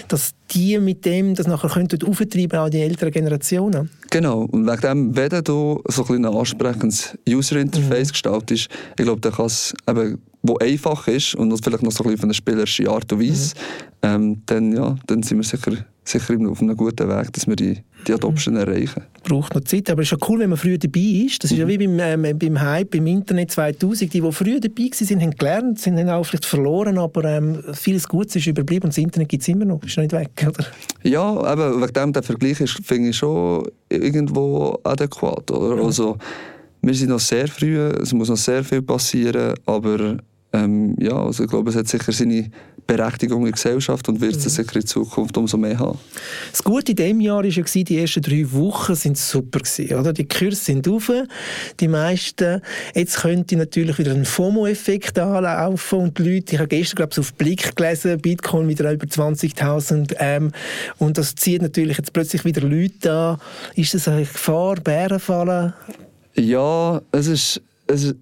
[0.08, 3.90] dass die mit dem das nachher könnten auftreiben auch die älteren Generationen.
[4.10, 8.12] Genau, und wegen dem, wenn du so ein, ein ansprechendes User-Interface mhm.
[8.12, 12.04] gestaltest, ich glaube, dann kann es eben wo einfach ist und das vielleicht noch so
[12.04, 14.08] ein bisschen auf eine spielerische Art und Weise, mhm.
[14.08, 15.72] ähm, dann, ja, dann sind wir sicher,
[16.02, 18.60] sicher auf einem guten Weg, dass wir die, die Adoption mhm.
[18.60, 19.02] erreichen.
[19.22, 21.44] Braucht noch Zeit, aber es ist ja cool, wenn man früher dabei ist.
[21.44, 21.68] Das ist ja mhm.
[21.68, 24.12] wie beim, ähm, beim Hype, im Internet 2000.
[24.12, 28.08] Die, die früher dabei waren, haben gelernt, sind haben auch vielleicht verloren, aber ähm, vieles
[28.08, 29.82] Gutes ist überblieben und das Internet gibt es immer noch.
[29.82, 30.64] Ist noch nicht weg, oder?
[31.02, 35.50] Ja, aber wegen dem der Vergleich ist, finde ich schon irgendwo adäquat.
[35.50, 35.84] Oder?
[35.84, 36.16] Also,
[36.82, 40.16] wir sind noch sehr früh, es muss noch sehr viel passieren, aber
[40.52, 42.50] ähm, ja, also ich glaube, es hat sicher seine
[42.86, 44.48] Berechtigung in der Gesellschaft und wird es mhm.
[44.48, 45.98] sicher in Zukunft umso mehr haben.
[46.50, 50.12] Das Gute in diesem Jahr war ja, die ersten drei Wochen sind super gewesen, oder?
[50.12, 51.12] Die Kurse sind auf,
[51.78, 52.60] die meisten.
[52.94, 57.18] Jetzt könnte natürlich wieder ein FOMO-Effekt anlaufen und die Leute, ich habe gestern glaube ich
[57.20, 60.50] auf Blick gelesen, Bitcoin wieder über 20'000 ähm,
[60.98, 63.38] und das zieht natürlich jetzt plötzlich wieder Leute an.
[63.76, 65.74] Ist das eine Gefahr, Bären fallen?
[66.34, 68.16] Ja, es ist, es ist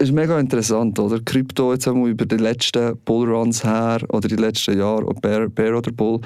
[0.00, 1.20] ist mega interessant, oder?
[1.20, 5.76] Krypto jetzt einmal über die letzten Bullruns her oder die letzten Jahre, ob Bear, Bear
[5.76, 6.20] oder Bull,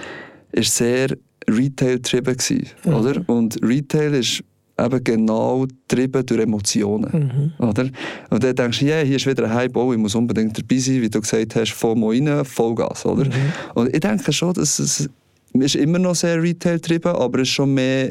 [0.53, 1.09] ist sehr
[1.49, 2.37] Retail-getrieben
[2.85, 2.95] mhm.
[2.95, 3.23] oder?
[3.27, 4.43] Und Retail ist
[4.79, 7.67] eben genau getrieben durch Emotionen, mhm.
[7.67, 7.89] oder?
[8.31, 10.79] Und dann denkst du, yeah, hier ist wieder ein Hype, oh, ich muss unbedingt dabei
[10.79, 13.25] sein, wie du gesagt hast, FOMO rein, Vollgas, oder?
[13.25, 13.53] Mhm.
[13.75, 15.09] Und ich denke schon, dass es
[15.53, 18.11] ist immer noch sehr Retail-getrieben, aber es ist schon mehr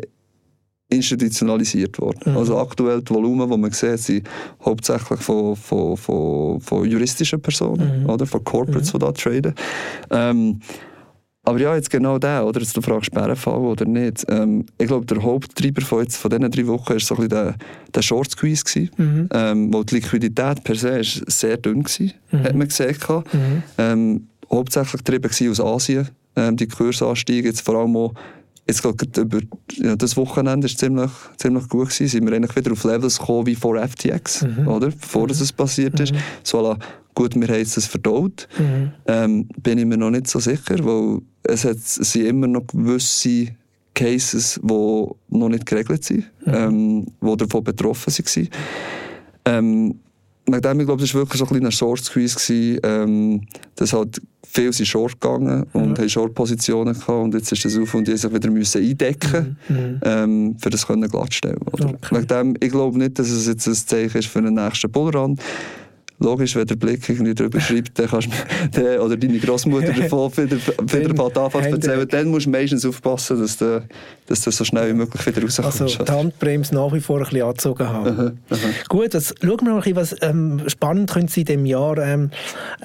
[0.93, 2.31] institutionalisiert worden.
[2.31, 2.37] Mhm.
[2.37, 4.29] Also aktuell die Volumen, die man sieht, sind
[4.63, 8.09] hauptsächlich von, von, von, von juristischen Personen, mhm.
[8.09, 8.25] oder?
[8.25, 8.99] von Corporates, mhm.
[8.99, 9.55] die da traden.
[10.09, 10.59] Ähm,
[11.45, 12.61] aber ja, jetzt genau der, oder?
[12.61, 14.25] Jetzt du fragst Bärenfall oder nicht.
[14.29, 17.29] Ähm, ich glaube, der Haupttreiber von, jetzt, von diesen drei Wochen war so ein bisschen
[17.29, 17.55] der,
[17.93, 19.29] der Short Squeeze gewesen, mhm.
[19.33, 22.43] ähm, wo die Liquidität per se ist sehr dünn war, mhm.
[22.43, 22.95] hat man gesehen.
[23.09, 23.63] Mhm.
[23.77, 28.13] Ähm, hauptsächlich getrieben aus Asien, ähm, die Kursanstiege, jetzt vor allem auch
[28.67, 29.39] jetzt gerade über
[29.73, 32.07] ja, das Wochenende ist ziemlich, ziemlich gut gewesen.
[32.07, 34.67] Sind wir eigentlich wieder auf Levels gekommen wie vor FTX, mhm.
[34.67, 34.87] oder?
[34.87, 35.27] Bevor mhm.
[35.27, 36.13] das passiert ist.
[36.13, 36.17] Mhm.
[36.43, 36.77] So,
[37.13, 38.47] gut, wir haben es verdaut.
[38.57, 38.91] Mhm.
[39.07, 42.67] Ähm, bin ich mir noch nicht so sicher, weil es, hat, es sind immer noch
[42.67, 43.49] gewisse
[43.93, 46.53] Cases, die noch nicht geregelt sind, mhm.
[46.53, 48.49] ähm, die davon betroffen waren.
[49.45, 49.99] Ähm,
[50.45, 52.79] ich glaube, es war wirklich so ein kleiner Short-Squeeze.
[52.83, 53.41] Ähm,
[53.75, 54.19] das hat
[54.53, 56.03] viel sind short gegangen und ja.
[56.03, 59.75] haben Short-Positionen gehabt und jetzt ist das auf und die sich wieder müssen eindecken mhm.
[59.75, 59.99] mhm.
[60.03, 61.57] ähm, für das können glattstellen.
[61.71, 61.89] Oder?
[61.89, 62.25] Okay.
[62.25, 65.39] Dem, ich glaube nicht, dass es jetzt ein Zeichen ist für den nächsten Bullrun.
[66.23, 68.29] Logisch, wenn der Blick irgendwie darüber schreibt, dann kannst
[68.71, 72.85] du, oder deine Großmutter davon wieder, wieder ein paar Tage erzählen, dann musst du meistens
[72.85, 73.85] aufpassen, dass du,
[74.27, 75.81] dass du so schnell wie möglich wieder rauskommst.
[75.81, 78.07] Also die Handbremse nach wie vor ein bisschen angezogen haben.
[78.07, 78.57] Aha, aha.
[78.87, 81.97] Gut, das, schauen wir mal, ein bisschen, was ähm, spannend könnte in diesem Jahr.
[81.97, 82.31] Ähm,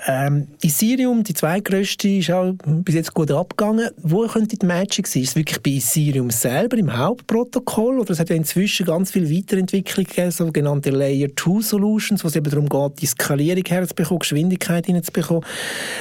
[0.06, 3.90] ähm, Ethereum, die zweitgrößte, ist auch bis jetzt gut abgegangen.
[4.02, 5.22] Wo könnte die Magic sein?
[5.22, 8.00] Ist es wirklich bei Ethereum selber, im Hauptprotokoll?
[8.00, 12.36] Oder es hat ja inzwischen ganz viel Weiterentwicklung gegeben, sogenannte Layer 2 Solutions, wo es
[12.36, 15.44] eben darum geht, die Skalierung herzubekommen, Geschwindigkeit hineinzubekommen.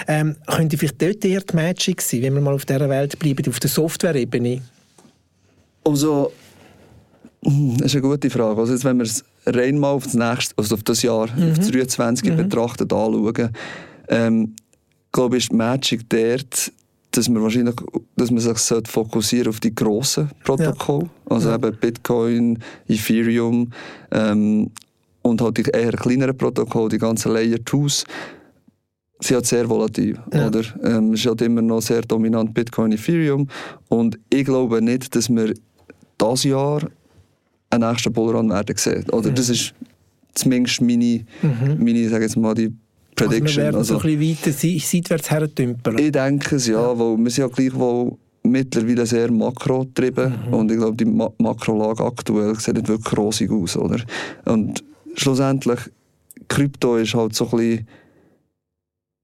[0.07, 3.47] Ähm, könnte vielleicht dort eher die Magic sein, wenn wir mal auf dieser Welt bleiben,
[3.47, 4.61] auf der Software-Ebene?
[5.83, 6.31] Also,
[7.43, 8.59] hm, das ist eine gute Frage.
[8.59, 11.51] Also jetzt, wenn wir es rein mal auf das, nächste, also auf das Jahr, mhm.
[11.51, 12.37] auf 23 mhm.
[12.37, 13.49] betrachtet, anschauen,
[14.09, 14.55] ähm,
[15.11, 16.71] glaube ich, ist die Magic dort,
[17.11, 17.75] dass man wahrscheinlich,
[18.15, 21.35] dass man sich fokussieren auf die grossen Protokolle, ja.
[21.35, 21.55] also ja.
[21.55, 23.71] eben Bitcoin, Ethereum
[24.11, 24.71] ähm,
[25.27, 28.05] und halt die eher kleineren Protokolle, die ganzen Layer 2s,
[29.19, 30.47] sie hat sehr volatil, ja.
[30.47, 30.63] oder?
[30.83, 33.47] Ähm, es ist halt immer noch sehr dominant Bitcoin, Ethereum
[33.89, 35.53] und ich glaube nicht, dass wir
[36.21, 36.81] dieses Jahr
[37.69, 39.09] einen nächsten Bullrun werden sehen.
[39.11, 39.35] Oder mhm.
[39.35, 39.73] das ist
[40.33, 41.77] zumindest meine, mhm.
[41.83, 42.71] meine sage jetzt mal, die
[43.15, 43.45] Prediction.
[43.45, 45.97] Also wir werden also, so ein bisschen weiter seitwärts hertümpeln.
[45.97, 46.99] Ich denke es, ja, ja.
[46.99, 50.53] weil wir sind ja gleichwohl mittlerweile sehr makro-getrieben mhm.
[50.53, 53.99] und ich glaube, die Ma Makrolage aktuell sieht nicht wirklich rosig aus, oder?
[54.45, 54.83] Und
[55.17, 55.79] schlussendlich,
[56.47, 57.87] Krypto ist halt so ein bisschen,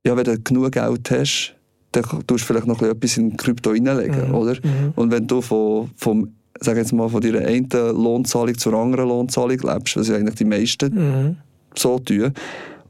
[0.05, 1.55] ja, wenn du genug Geld hast,
[1.91, 4.35] dann tust du vielleicht noch etwas in Krypto reinlegen, mhm.
[4.35, 4.53] oder?
[4.55, 4.93] Mhm.
[4.95, 9.59] Und wenn du von, vom sag jetzt mal, von deiner einen Lohnzahlung zur anderen Lohnzahlung
[9.59, 11.37] lebst, was ja eigentlich die meisten mhm.
[11.75, 12.33] so tun,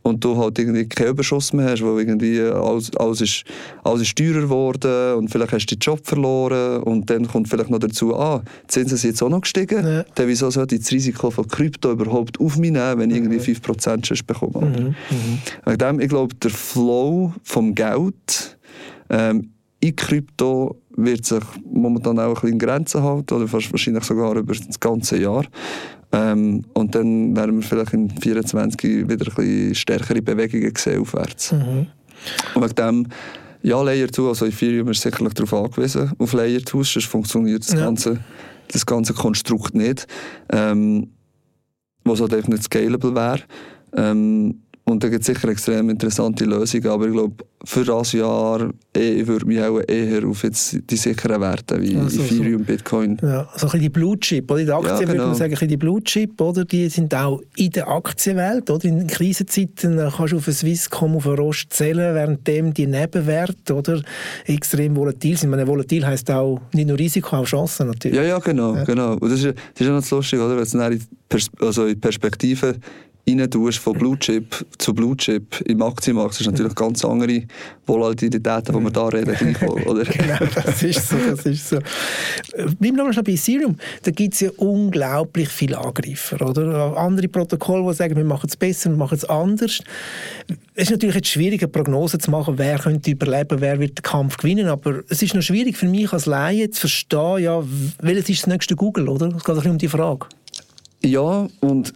[0.04, 3.44] und du halt irgendwie keinen Überschuss mehr hast, weil irgendwie alles, alles, ist,
[3.84, 7.70] alles ist teurer geworden und vielleicht hast du den Job verloren und dann kommt vielleicht
[7.70, 10.04] noch dazu, ah, die Zinsen sind jetzt auch noch gestiegen, ja.
[10.16, 13.40] dann wieso sollte ich das Risiko von Krypto überhaupt auf mich nehmen, wenn ich irgendwie
[13.40, 14.68] 5% schon bekomme?
[14.68, 14.96] Mhm.
[15.66, 15.78] Mhm.
[15.78, 18.58] Dem, ich glaube, der Flow vom Geld
[19.10, 24.04] ähm, in Krypto wird sich momentan auch ein bisschen in Grenzen halten, oder fast wahrscheinlich
[24.04, 25.46] sogar über das ganze Jahr.
[26.14, 31.52] Ähm, und dann werden wir vielleicht in 2024 wieder ein bisschen stärkere Bewegungen sehen aufwärts.
[31.52, 31.88] Mhm.
[32.54, 33.08] Und wegen dem,
[33.64, 37.74] ja, Layer 2, also Ethereum ist sicherlich darauf angewiesen, auf Layer 2, sonst funktioniert das,
[37.74, 37.86] ja.
[37.86, 38.20] ganze,
[38.72, 40.06] das ganze Konstrukt nicht,
[40.52, 41.10] ähm,
[42.04, 43.42] was halt einfach nicht scalable wäre.
[43.96, 48.70] Ähm, und da gibt es sicher extrem interessante Lösungen, aber ich glaube, für das Jahr
[48.94, 53.18] eh, würde mich auch eher auf jetzt die sicheren Werte wie also, Ethereum, so, Bitcoin.
[53.22, 54.60] Ja, so ein bisschen die Blue Chip, oder?
[54.60, 55.14] In der Aktien ja, genau.
[55.14, 56.66] würde man sagen, die Blue Chip, oder?
[56.66, 58.84] Die sind auch in der Aktienwelt, oder?
[58.84, 64.02] In Krisenzeiten kannst du auf ein Swisscom, auf einen Rost zählen, währenddem die Nebenwerte, oder?
[64.46, 65.50] Extrem volatil sind.
[65.50, 68.18] Ich meine, volatil heisst auch nicht nur Risiko, auch Chancen natürlich.
[68.18, 68.84] Ja, ja, genau, ja.
[68.84, 69.14] genau.
[69.14, 70.58] Und das ist, das ist ja noch lustig, oder?
[70.58, 72.76] Wenn du in, Pers also in Perspektive
[73.28, 77.44] rein tust von Blue Chip zu Blue Chip im Aktienmarkt, das ist natürlich ganz andere
[77.86, 79.56] Volatilitäten, die wir da reden.
[79.86, 80.04] oder?
[80.04, 81.16] genau, das ist so.
[81.18, 81.80] Das ist so.
[82.56, 83.78] Bleiben wir nochmal bei Ethereum.
[84.04, 86.42] Da gibt es ja unglaublich viele Angreifer.
[86.46, 86.98] Oder?
[86.98, 89.80] Andere Protokolle, die sagen, wir machen es besser, wir machen es anders.
[90.76, 94.04] Es ist natürlich jetzt schwierig, eine Prognose zu machen, wer könnte überleben, wer wird den
[94.04, 94.68] Kampf gewinnen.
[94.68, 97.64] Aber es ist noch schwierig für mich als Laie zu verstehen, ja,
[98.02, 99.28] welches ist das nächste Google, oder?
[99.28, 100.28] Es geht ein bisschen um die Frage.
[101.06, 101.94] Ja, und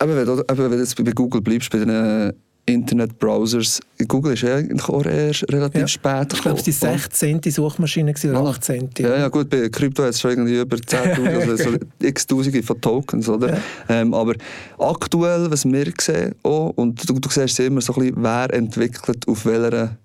[0.00, 2.32] aber wenn, du, wenn du jetzt bei Google bleibst, bei den
[2.66, 5.88] Internetbrowsers, Google ist eigentlich auch erst relativ ja.
[5.88, 7.40] spät Ich glaube, es war die 16.
[7.50, 8.90] Suchmaschine oder 18.
[8.98, 12.80] Ja, ja, gut, bei Krypto hat es schon irgendwie über 10'000, also x Tausende von
[12.80, 13.54] Tokens, oder?
[13.54, 13.60] Ja.
[13.88, 14.34] Ähm, aber
[14.78, 19.26] aktuell, was wir sehen, auch, und du, du siehst immer so ein bisschen, wer entwickelt
[19.26, 19.96] auf welcher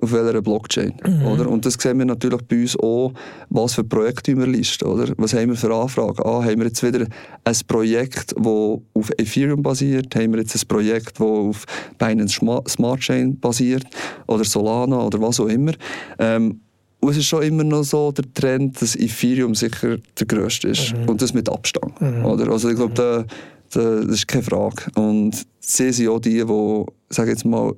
[0.00, 0.94] auf welcher Blockchain.
[1.06, 1.26] Mhm.
[1.26, 1.48] Oder?
[1.48, 3.12] Und das sehen wir natürlich bei uns auch,
[3.48, 4.86] was für Projekte wir listen.
[4.86, 5.12] Oder?
[5.16, 6.22] Was haben wir für Anfragen?
[6.24, 7.06] Ah, haben wir jetzt wieder
[7.44, 10.14] ein Projekt, das auf Ethereum basiert?
[10.14, 11.64] Haben wir jetzt ein Projekt, das auf
[11.98, 13.84] Binance Smart Chain basiert?
[14.26, 15.72] Oder Solana oder was auch immer?
[16.18, 16.60] Ähm,
[17.00, 20.94] und es ist schon immer noch so der Trend, dass Ethereum sicher der grösste ist.
[20.94, 21.08] Mhm.
[21.08, 21.98] Und das mit Abstand.
[22.00, 22.24] Mhm.
[22.24, 22.52] Oder?
[22.52, 23.24] Also ich glaube, da,
[23.72, 24.84] da, das ist keine Frage.
[24.96, 27.74] Und sie sind auch die, die, sage jetzt mal,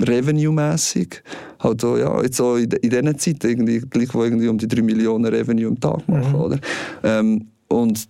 [0.00, 1.22] revenue-mässig,
[1.60, 4.68] halt auch, ja, jetzt auch in, in diesen Zeiten irgendwie, gleich wo irgendwie um die
[4.68, 6.34] 3 Millionen Revenue am Tag machen, mhm.
[6.34, 6.58] oder?
[7.02, 8.08] Ähm, und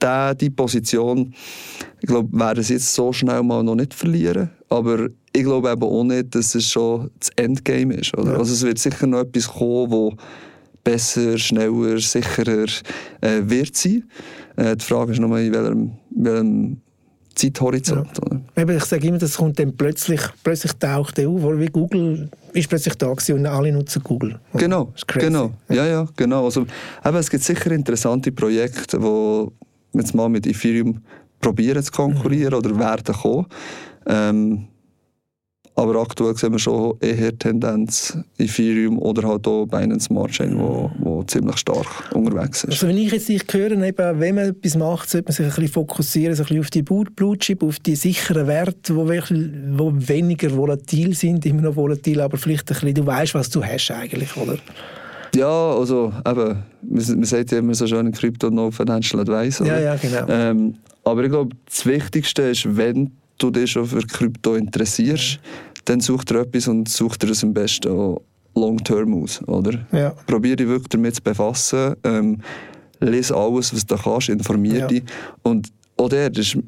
[0.00, 1.32] der, die Position,
[2.00, 5.82] ich glaube, werden sie jetzt so schnell mal noch nicht verlieren, aber ich glaube eben
[5.82, 8.32] auch nicht, dass es schon das Endgame ist, oder?
[8.32, 8.38] Ja.
[8.38, 10.14] Also es wird sicher noch etwas kommen, wo
[10.84, 12.66] besser, schneller, sicherer
[13.20, 14.04] äh, wird sein.
[14.56, 16.81] Äh, die Frage ist nochmal, in welchem, welchem
[17.34, 18.08] Zeithorizont.
[18.56, 18.68] Ja.
[18.68, 22.94] ich sage immer, das kommt dann plötzlich, plötzlich taucht der auf, wie Google ist plötzlich
[22.94, 24.38] da und alle nutzen Google.
[24.54, 26.44] Genau, genau, ja, ja, genau.
[26.44, 26.66] Also,
[27.04, 31.00] eben, es gibt sicher interessante Projekte, die jetzt mal mit Ethereum
[31.40, 32.58] probieren zu konkurrieren mhm.
[32.58, 33.46] oder werden kommen.
[34.06, 34.68] Ähm,
[35.74, 40.90] aber aktuell sehen wir schon eher Tendenz Ethereum oder halt auch Binance Smart Chain, wo,
[40.98, 42.72] wo ziemlich stark unterwegs ist.
[42.72, 45.50] Also wenn ich jetzt dich höre, eben, wenn man etwas macht, sollte man sich ein
[45.50, 49.92] bisschen fokussieren so ein bisschen auf die Blue Chip, auf die sicheren Werte, wo, wo
[49.94, 53.90] weniger volatil sind, immer noch volatil, aber vielleicht ein bisschen, du weißt, was du hast
[53.90, 54.58] eigentlich, oder?
[55.34, 59.62] Ja, also eben, man, man sagt ja immer so schön in Krypto no financial advice.
[59.62, 59.80] Oder?
[59.80, 60.26] Ja, ja, genau.
[60.28, 65.40] Ähm, aber ich glaube, das Wichtigste ist, wenn du dich schon für Krypto interessierst,
[65.84, 68.22] dann such dir etwas und such dir es am besten auch
[68.54, 69.42] long-term aus.
[69.46, 69.86] Oder?
[69.92, 70.10] Ja.
[70.26, 71.94] Probier dich wirklich damit zu befassen.
[72.04, 72.38] Ähm,
[73.00, 74.86] lese alles, was du kannst, informier ja.
[74.86, 75.02] dich.
[75.42, 76.58] Und auch der, das ist,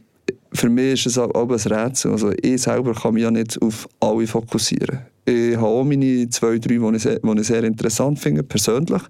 [0.52, 2.12] für mich ist es auch ein Rätsel.
[2.12, 5.00] Also ich selber kann mich ja nicht auf alle fokussieren.
[5.24, 9.02] Ich habe auch meine zwei, drei, die ich sehr, die ich sehr interessant finde, persönlich.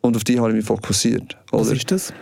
[0.00, 1.36] Und auf die habe ich mich fokussiert.
[1.52, 1.62] Oder?
[1.62, 2.12] Was ist das?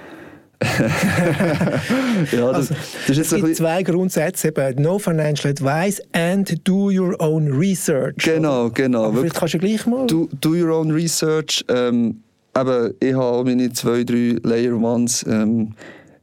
[2.33, 2.75] ja, das, also,
[3.09, 8.16] das es gibt zwei Grundsätze, eben No Financial Advice and Do Your Own Research.
[8.25, 9.05] Genau, genau.
[9.05, 10.07] Aber vielleicht kannst du gleich mal...
[10.07, 11.64] Do, do Your Own Research.
[11.69, 12.23] Ähm,
[12.57, 15.25] eben, ich habe meine zwei, drei Layer Ones.
[15.29, 15.75] Ähm,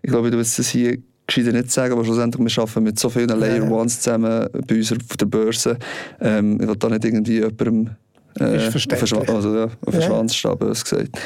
[0.02, 3.10] ich glaube, du willst es hier gescheiter nicht sagen, aber schlussendlich, wir arbeiten mit so
[3.10, 3.70] vielen Layer.
[3.70, 5.78] Ones zusammen bei uns auf der Börse.
[6.20, 7.92] Ähm, ich will da nicht irgendwie jemandem
[8.40, 10.08] äh, auf den, also, ja, auf den ja.
[10.08, 11.20] Schwanz stehen, bös gesagt.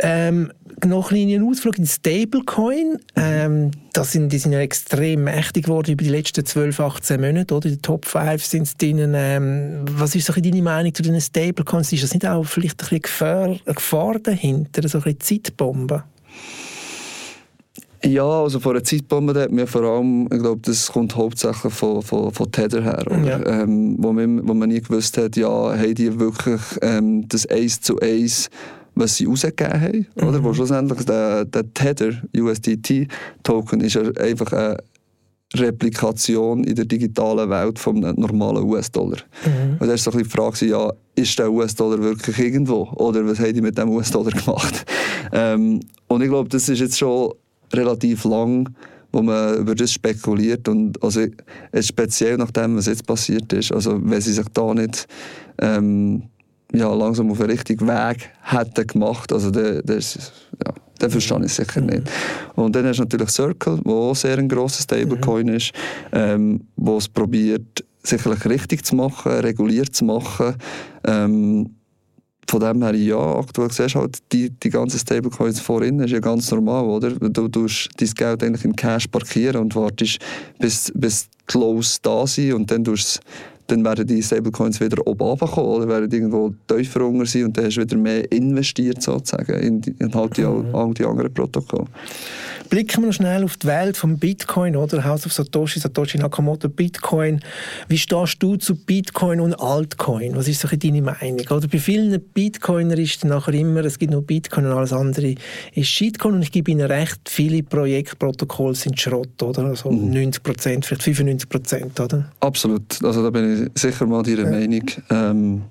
[0.00, 0.52] Ähm,
[0.84, 2.98] noch einen Ausflug in Stablecoin.
[3.16, 7.54] Ähm, das sind, die sind ja extrem mächtig geworden über die letzten 12, 18 Monate.
[7.54, 7.68] Oder?
[7.70, 9.12] Die Top 5 sind es drinnen.
[9.14, 11.92] Ähm, was ist so deine Meinung zu den Stablecoins?
[11.92, 16.04] Ist das nicht auch vielleicht ein bisschen Gefahr, eine Gefahr dahinter, so ein bisschen Zeitbombe?
[18.04, 22.02] Ja, also von einer Zeitbombe hat mir vor allem, ich glaube, das kommt hauptsächlich von,
[22.02, 23.62] von, von Tether her, Ja.
[23.62, 27.80] Ähm, wo, man, wo man nie gewusst hat, ja, haben die wirklich ähm, das Eins
[27.80, 28.50] zu Eins
[28.94, 30.06] was sie rausgegeben haben.
[30.16, 30.28] Mhm.
[30.28, 30.44] Oder?
[30.44, 34.78] Wo schlussendlich der, der Tether, USDT-Token, ist einfach eine
[35.54, 39.18] Replikation in der digitalen Welt vom normalen US-Dollar.
[39.44, 39.76] Mhm.
[39.78, 42.88] Und da ist so ein die Frage, ja, ist der US-Dollar wirklich irgendwo?
[42.96, 44.84] Oder was haben die mit dem US-Dollar gemacht?
[45.32, 47.32] ähm, und ich glaube, das ist jetzt schon
[47.72, 48.68] relativ lang,
[49.12, 51.24] wo man über das spekuliert und also
[51.80, 55.06] speziell nach dem, was jetzt passiert ist, also wenn sie sich da nicht
[55.58, 56.24] ähm,
[56.74, 59.32] ja, langsam auf den richtigen Weg hätten gemacht.
[59.32, 60.32] Also das, das,
[60.64, 61.86] ja, dann verstehe ich sicher mhm.
[61.86, 62.10] nicht.
[62.54, 65.54] Und dann hast du natürlich Circle, wo auch sehr ein grosser Stablecoin mhm.
[65.54, 65.72] ist,
[66.12, 70.56] ähm, wo es probiert, sicherlich richtig zu machen, reguliert zu machen.
[71.06, 71.70] Ähm,
[72.46, 76.20] von dem her, ja, aktuell siehst du halt die, die ganzen Stablecoins vorhin, ist ja
[76.20, 77.10] ganz normal, oder?
[77.10, 80.18] Du tust dein Geld eigentlich in Cash parkieren und wartest,
[80.58, 83.20] bis, bis die Lows da sind und dann tust
[83.66, 87.66] dann werden die Stablecoins wieder oben runterkommen oder werden irgendwo tiefer runter sein und dann
[87.66, 90.74] hast du wieder mehr investiert sozusagen in, in halt die, mhm.
[90.74, 91.86] all die anderen Protokolle.
[92.70, 96.68] Blicken wir noch schnell auf die Welt vom Bitcoin oder House of Satoshi, Satoshi Nakamoto,
[96.68, 97.40] Bitcoin.
[97.88, 100.34] Wie stehst du zu Bitcoin und Altcoin?
[100.34, 101.46] Was ist so deine Meinung?
[101.50, 105.34] Oder bei vielen Bitcoiner ist dann nachher immer, es gibt nur Bitcoin und alles andere
[105.74, 109.66] ist Shitcoin und ich gebe ihnen recht, viele Projektprotokolle sind Schrott, oder?
[109.66, 110.10] Also mhm.
[110.10, 112.32] 90 Prozent, vielleicht 95 Prozent, oder?
[112.40, 113.02] Absolut.
[113.04, 114.50] Also da bin ich sicher mal deiner ja.
[114.50, 114.90] Meinung.
[115.10, 115.62] Ähm,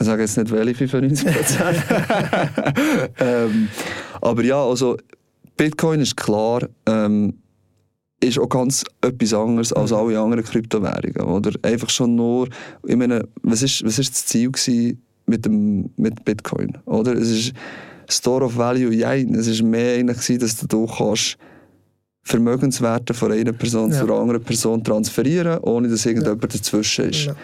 [0.00, 1.84] ich sage jetzt nicht welche 95 Prozent.
[3.20, 3.68] ähm,
[4.20, 4.96] aber ja, also
[5.56, 7.34] Bitcoin ist klar, ähm,
[8.20, 9.96] ist auch ganz etwas anderes als mhm.
[9.96, 11.34] alle anderen Kryptowährungen.
[11.34, 12.48] Oder einfach schon nur,
[12.86, 16.78] ich meine, was ist, was ist das Ziel mit, dem, mit Bitcoin?
[16.86, 17.12] Oder?
[17.14, 17.52] Es ist
[18.08, 21.36] Store of Value, ja, es ist mehr eigentlich, dass du kannst
[22.28, 24.00] Vermögenswerte von einer Person ja.
[24.00, 26.48] zur anderen Person transferieren, ohne dass irgendjemand ja.
[26.48, 27.26] dazwischen ist.
[27.26, 27.34] Ja.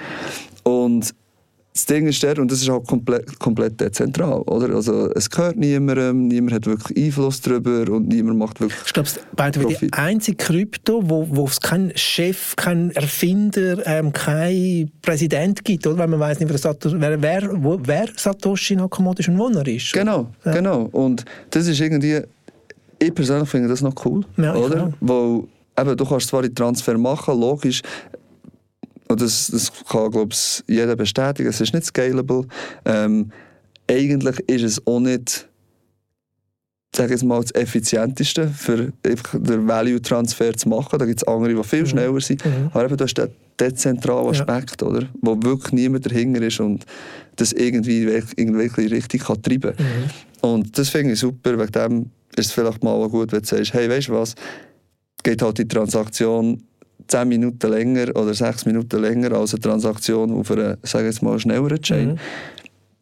[0.63, 1.15] Und
[1.73, 4.77] das Ding ist der, und das ist auch komplett, komplett dezentral, oder?
[4.77, 9.09] Also es gehört niemandem, niemand hat wirklich Einfluss darüber und niemand macht wirklich Ich glaube,
[9.09, 15.85] es die einzige Krypto, wo, wo es keinen Chef, keinen Erfinder, ähm, keinen Präsident gibt,
[15.89, 15.99] oder?
[15.99, 19.67] Weil man weiß nicht, wer, Satoshi, wer, wer, wer Satoshi Nakamoto ist und wo er
[19.67, 19.93] ist.
[19.95, 20.53] Genau, ja.
[20.53, 20.83] genau.
[20.93, 22.21] Und das ist irgendwie,
[22.99, 24.93] ich persönlich finde das noch cool, ja, oder?
[25.01, 25.45] Weil
[25.79, 27.83] eben, du kannst zwar die Transfer machen, logisch,
[29.09, 31.49] und das, das kann, glaube ich, jeder bestätigen.
[31.49, 32.47] Es ist nicht scalable.
[32.87, 33.31] Ähm,
[33.89, 35.47] eigentlich ist es auch nicht
[36.95, 40.99] sage jetzt mal, das Effizienteste, für den Value-Transfer zu machen.
[40.99, 41.87] Da gibt es andere, die viel mhm.
[41.87, 42.45] schneller sind.
[42.45, 42.71] Mhm.
[42.73, 43.29] Aber eben, du hast den
[43.59, 44.89] dezentralen Aspekt, ja.
[44.89, 45.07] oder?
[45.21, 46.85] wo wirklich niemand dahinter ist und
[47.37, 48.05] das irgendwie
[48.37, 49.87] irgendwie richtig kann treiben kann.
[49.87, 50.49] Mhm.
[50.49, 51.59] Und das finde ich super.
[51.59, 54.35] Wegen dem ist es vielleicht mal gut, wenn du sagst, hey, weißt du was,
[55.23, 56.63] geht halt die Transaktion
[57.09, 61.39] 10 Minuten länger oder 6 Minuten länger als eine Transaktion auf einer, sage jetzt mal,
[61.39, 62.13] schnelleren Chain.
[62.13, 62.19] Mhm.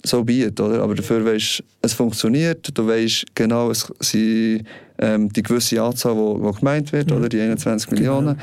[0.05, 0.83] So bietet, oder?
[0.83, 4.65] Aber dafür weißt es funktioniert, du weißt genau, es sind
[4.99, 7.17] ähm, die gewisse Anzahl, die gemeint wird, mhm.
[7.19, 8.01] oder die 21 genau.
[8.21, 8.41] Millionen.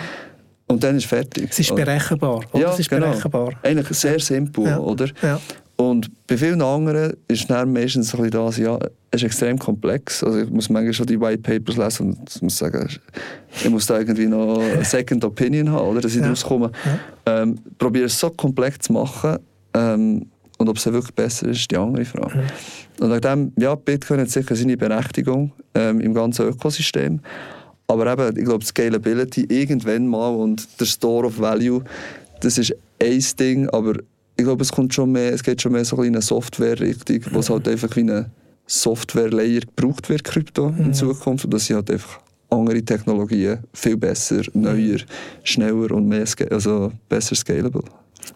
[0.67, 1.49] Und dann ist fertig.
[1.49, 2.41] Es ist berechenbar.
[2.53, 2.61] Oder?
[2.61, 3.07] Ja, es ist genau.
[3.07, 3.53] berechenbar.
[3.63, 4.79] Eigentlich sehr simpel, ja.
[4.79, 5.07] oder?
[5.21, 5.41] Ja.
[5.79, 8.77] Und bei vielen anderen ist dann meistens ein das, ja,
[9.11, 10.21] es ist extrem komplex.
[10.21, 12.85] Also ich muss manchmal schon die White Papers lesen und muss sagen,
[13.63, 16.27] ich muss da irgendwie noch eine Second Opinion haben, oder, dass ich ja.
[16.27, 16.69] rauskomme.
[17.25, 17.43] Ja.
[17.43, 19.37] Ähm, probiere es so komplex zu machen
[19.73, 20.25] ähm,
[20.57, 22.39] und ob es wirklich besser ist, ist die andere Frage.
[22.39, 23.05] Ja.
[23.05, 27.21] Und nachdem, ja, Bitcoin hat sicher seine Berechtigung ähm, im ganzen Ökosystem.
[27.87, 31.85] Aber eben, ich glaube, Scalability irgendwann mal und der Store of Value,
[32.41, 33.93] das ist ein Ding, aber
[34.39, 37.39] ich glaube, es, kommt schon mehr, es geht schon mehr so in eine Software-Richtung, wo
[37.39, 38.31] es halt einfach wie eine
[38.67, 40.93] Software-Layer gebraucht wird, Krypto in mhm.
[40.93, 41.45] Zukunft.
[41.45, 44.99] Und dass sie halt einfach andere Technologien viel besser, neuer,
[45.43, 47.83] schneller und mehr, also besser scalable.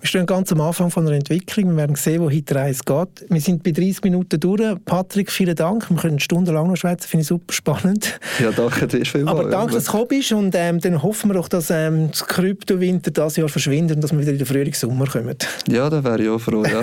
[0.04, 1.70] Wir stehen ganz am Anfang von der Entwicklung.
[1.70, 3.26] Wir werden sehen, wo heute die Reise geht.
[3.30, 4.62] Wir sind bei 30 Minuten durch.
[4.84, 5.90] Patrick, vielen Dank.
[5.90, 7.08] Wir können stundenlang noch schwätzen.
[7.08, 8.20] Finde ich super spannend.
[8.42, 9.40] Ja, danke dir vielmals.
[9.40, 10.34] Aber danke, dass du gekommen bist.
[10.34, 14.12] Und ähm, dann hoffen wir doch, dass ähm, das Kryptowinter dieses Jahr verschwindet und dass
[14.12, 15.38] wir wieder in den Frühlingssommer kommen.
[15.70, 16.66] Ja, da wäre ich auch froh.
[16.66, 16.82] Ja.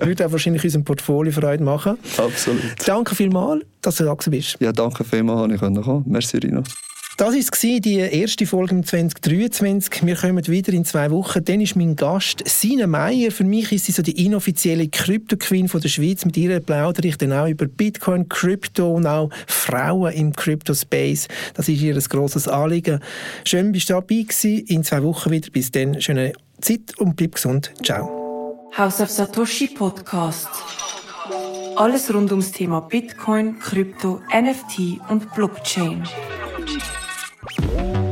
[0.00, 1.98] Würde auch wahrscheinlich unserem Portfolio Freude machen.
[2.16, 2.62] Absolut.
[2.86, 4.56] Danke vielmals, dass du da bist.
[4.60, 6.62] Ja, danke vielmals, dass ich kommen Merci, Rino.
[7.16, 10.04] Das war die erste Folge im 2023.
[10.04, 11.44] Wir kommen wieder in zwei Wochen.
[11.44, 13.30] Dann ist mein Gast Sina Meier.
[13.30, 16.24] Für mich ist sie so die inoffizielle Krypto-Queen der Schweiz.
[16.24, 21.28] Mit ihr plaudere ich dann auch über Bitcoin, Krypto und auch Frauen im Crypto-Space.
[21.54, 22.98] Das ist ihr ein grosses Anliegen.
[23.44, 24.66] Schön, dass du dabei gewesen.
[24.66, 25.50] In zwei Wochen wieder.
[25.52, 26.00] Bis dann.
[26.00, 27.70] Schöne Zeit und bleib gesund.
[27.84, 28.70] Ciao.
[28.76, 30.48] House of Satoshi Podcast.
[31.76, 36.02] Alles rund ums Thema Bitcoin, Krypto, NFT und Blockchain.
[37.60, 38.03] Música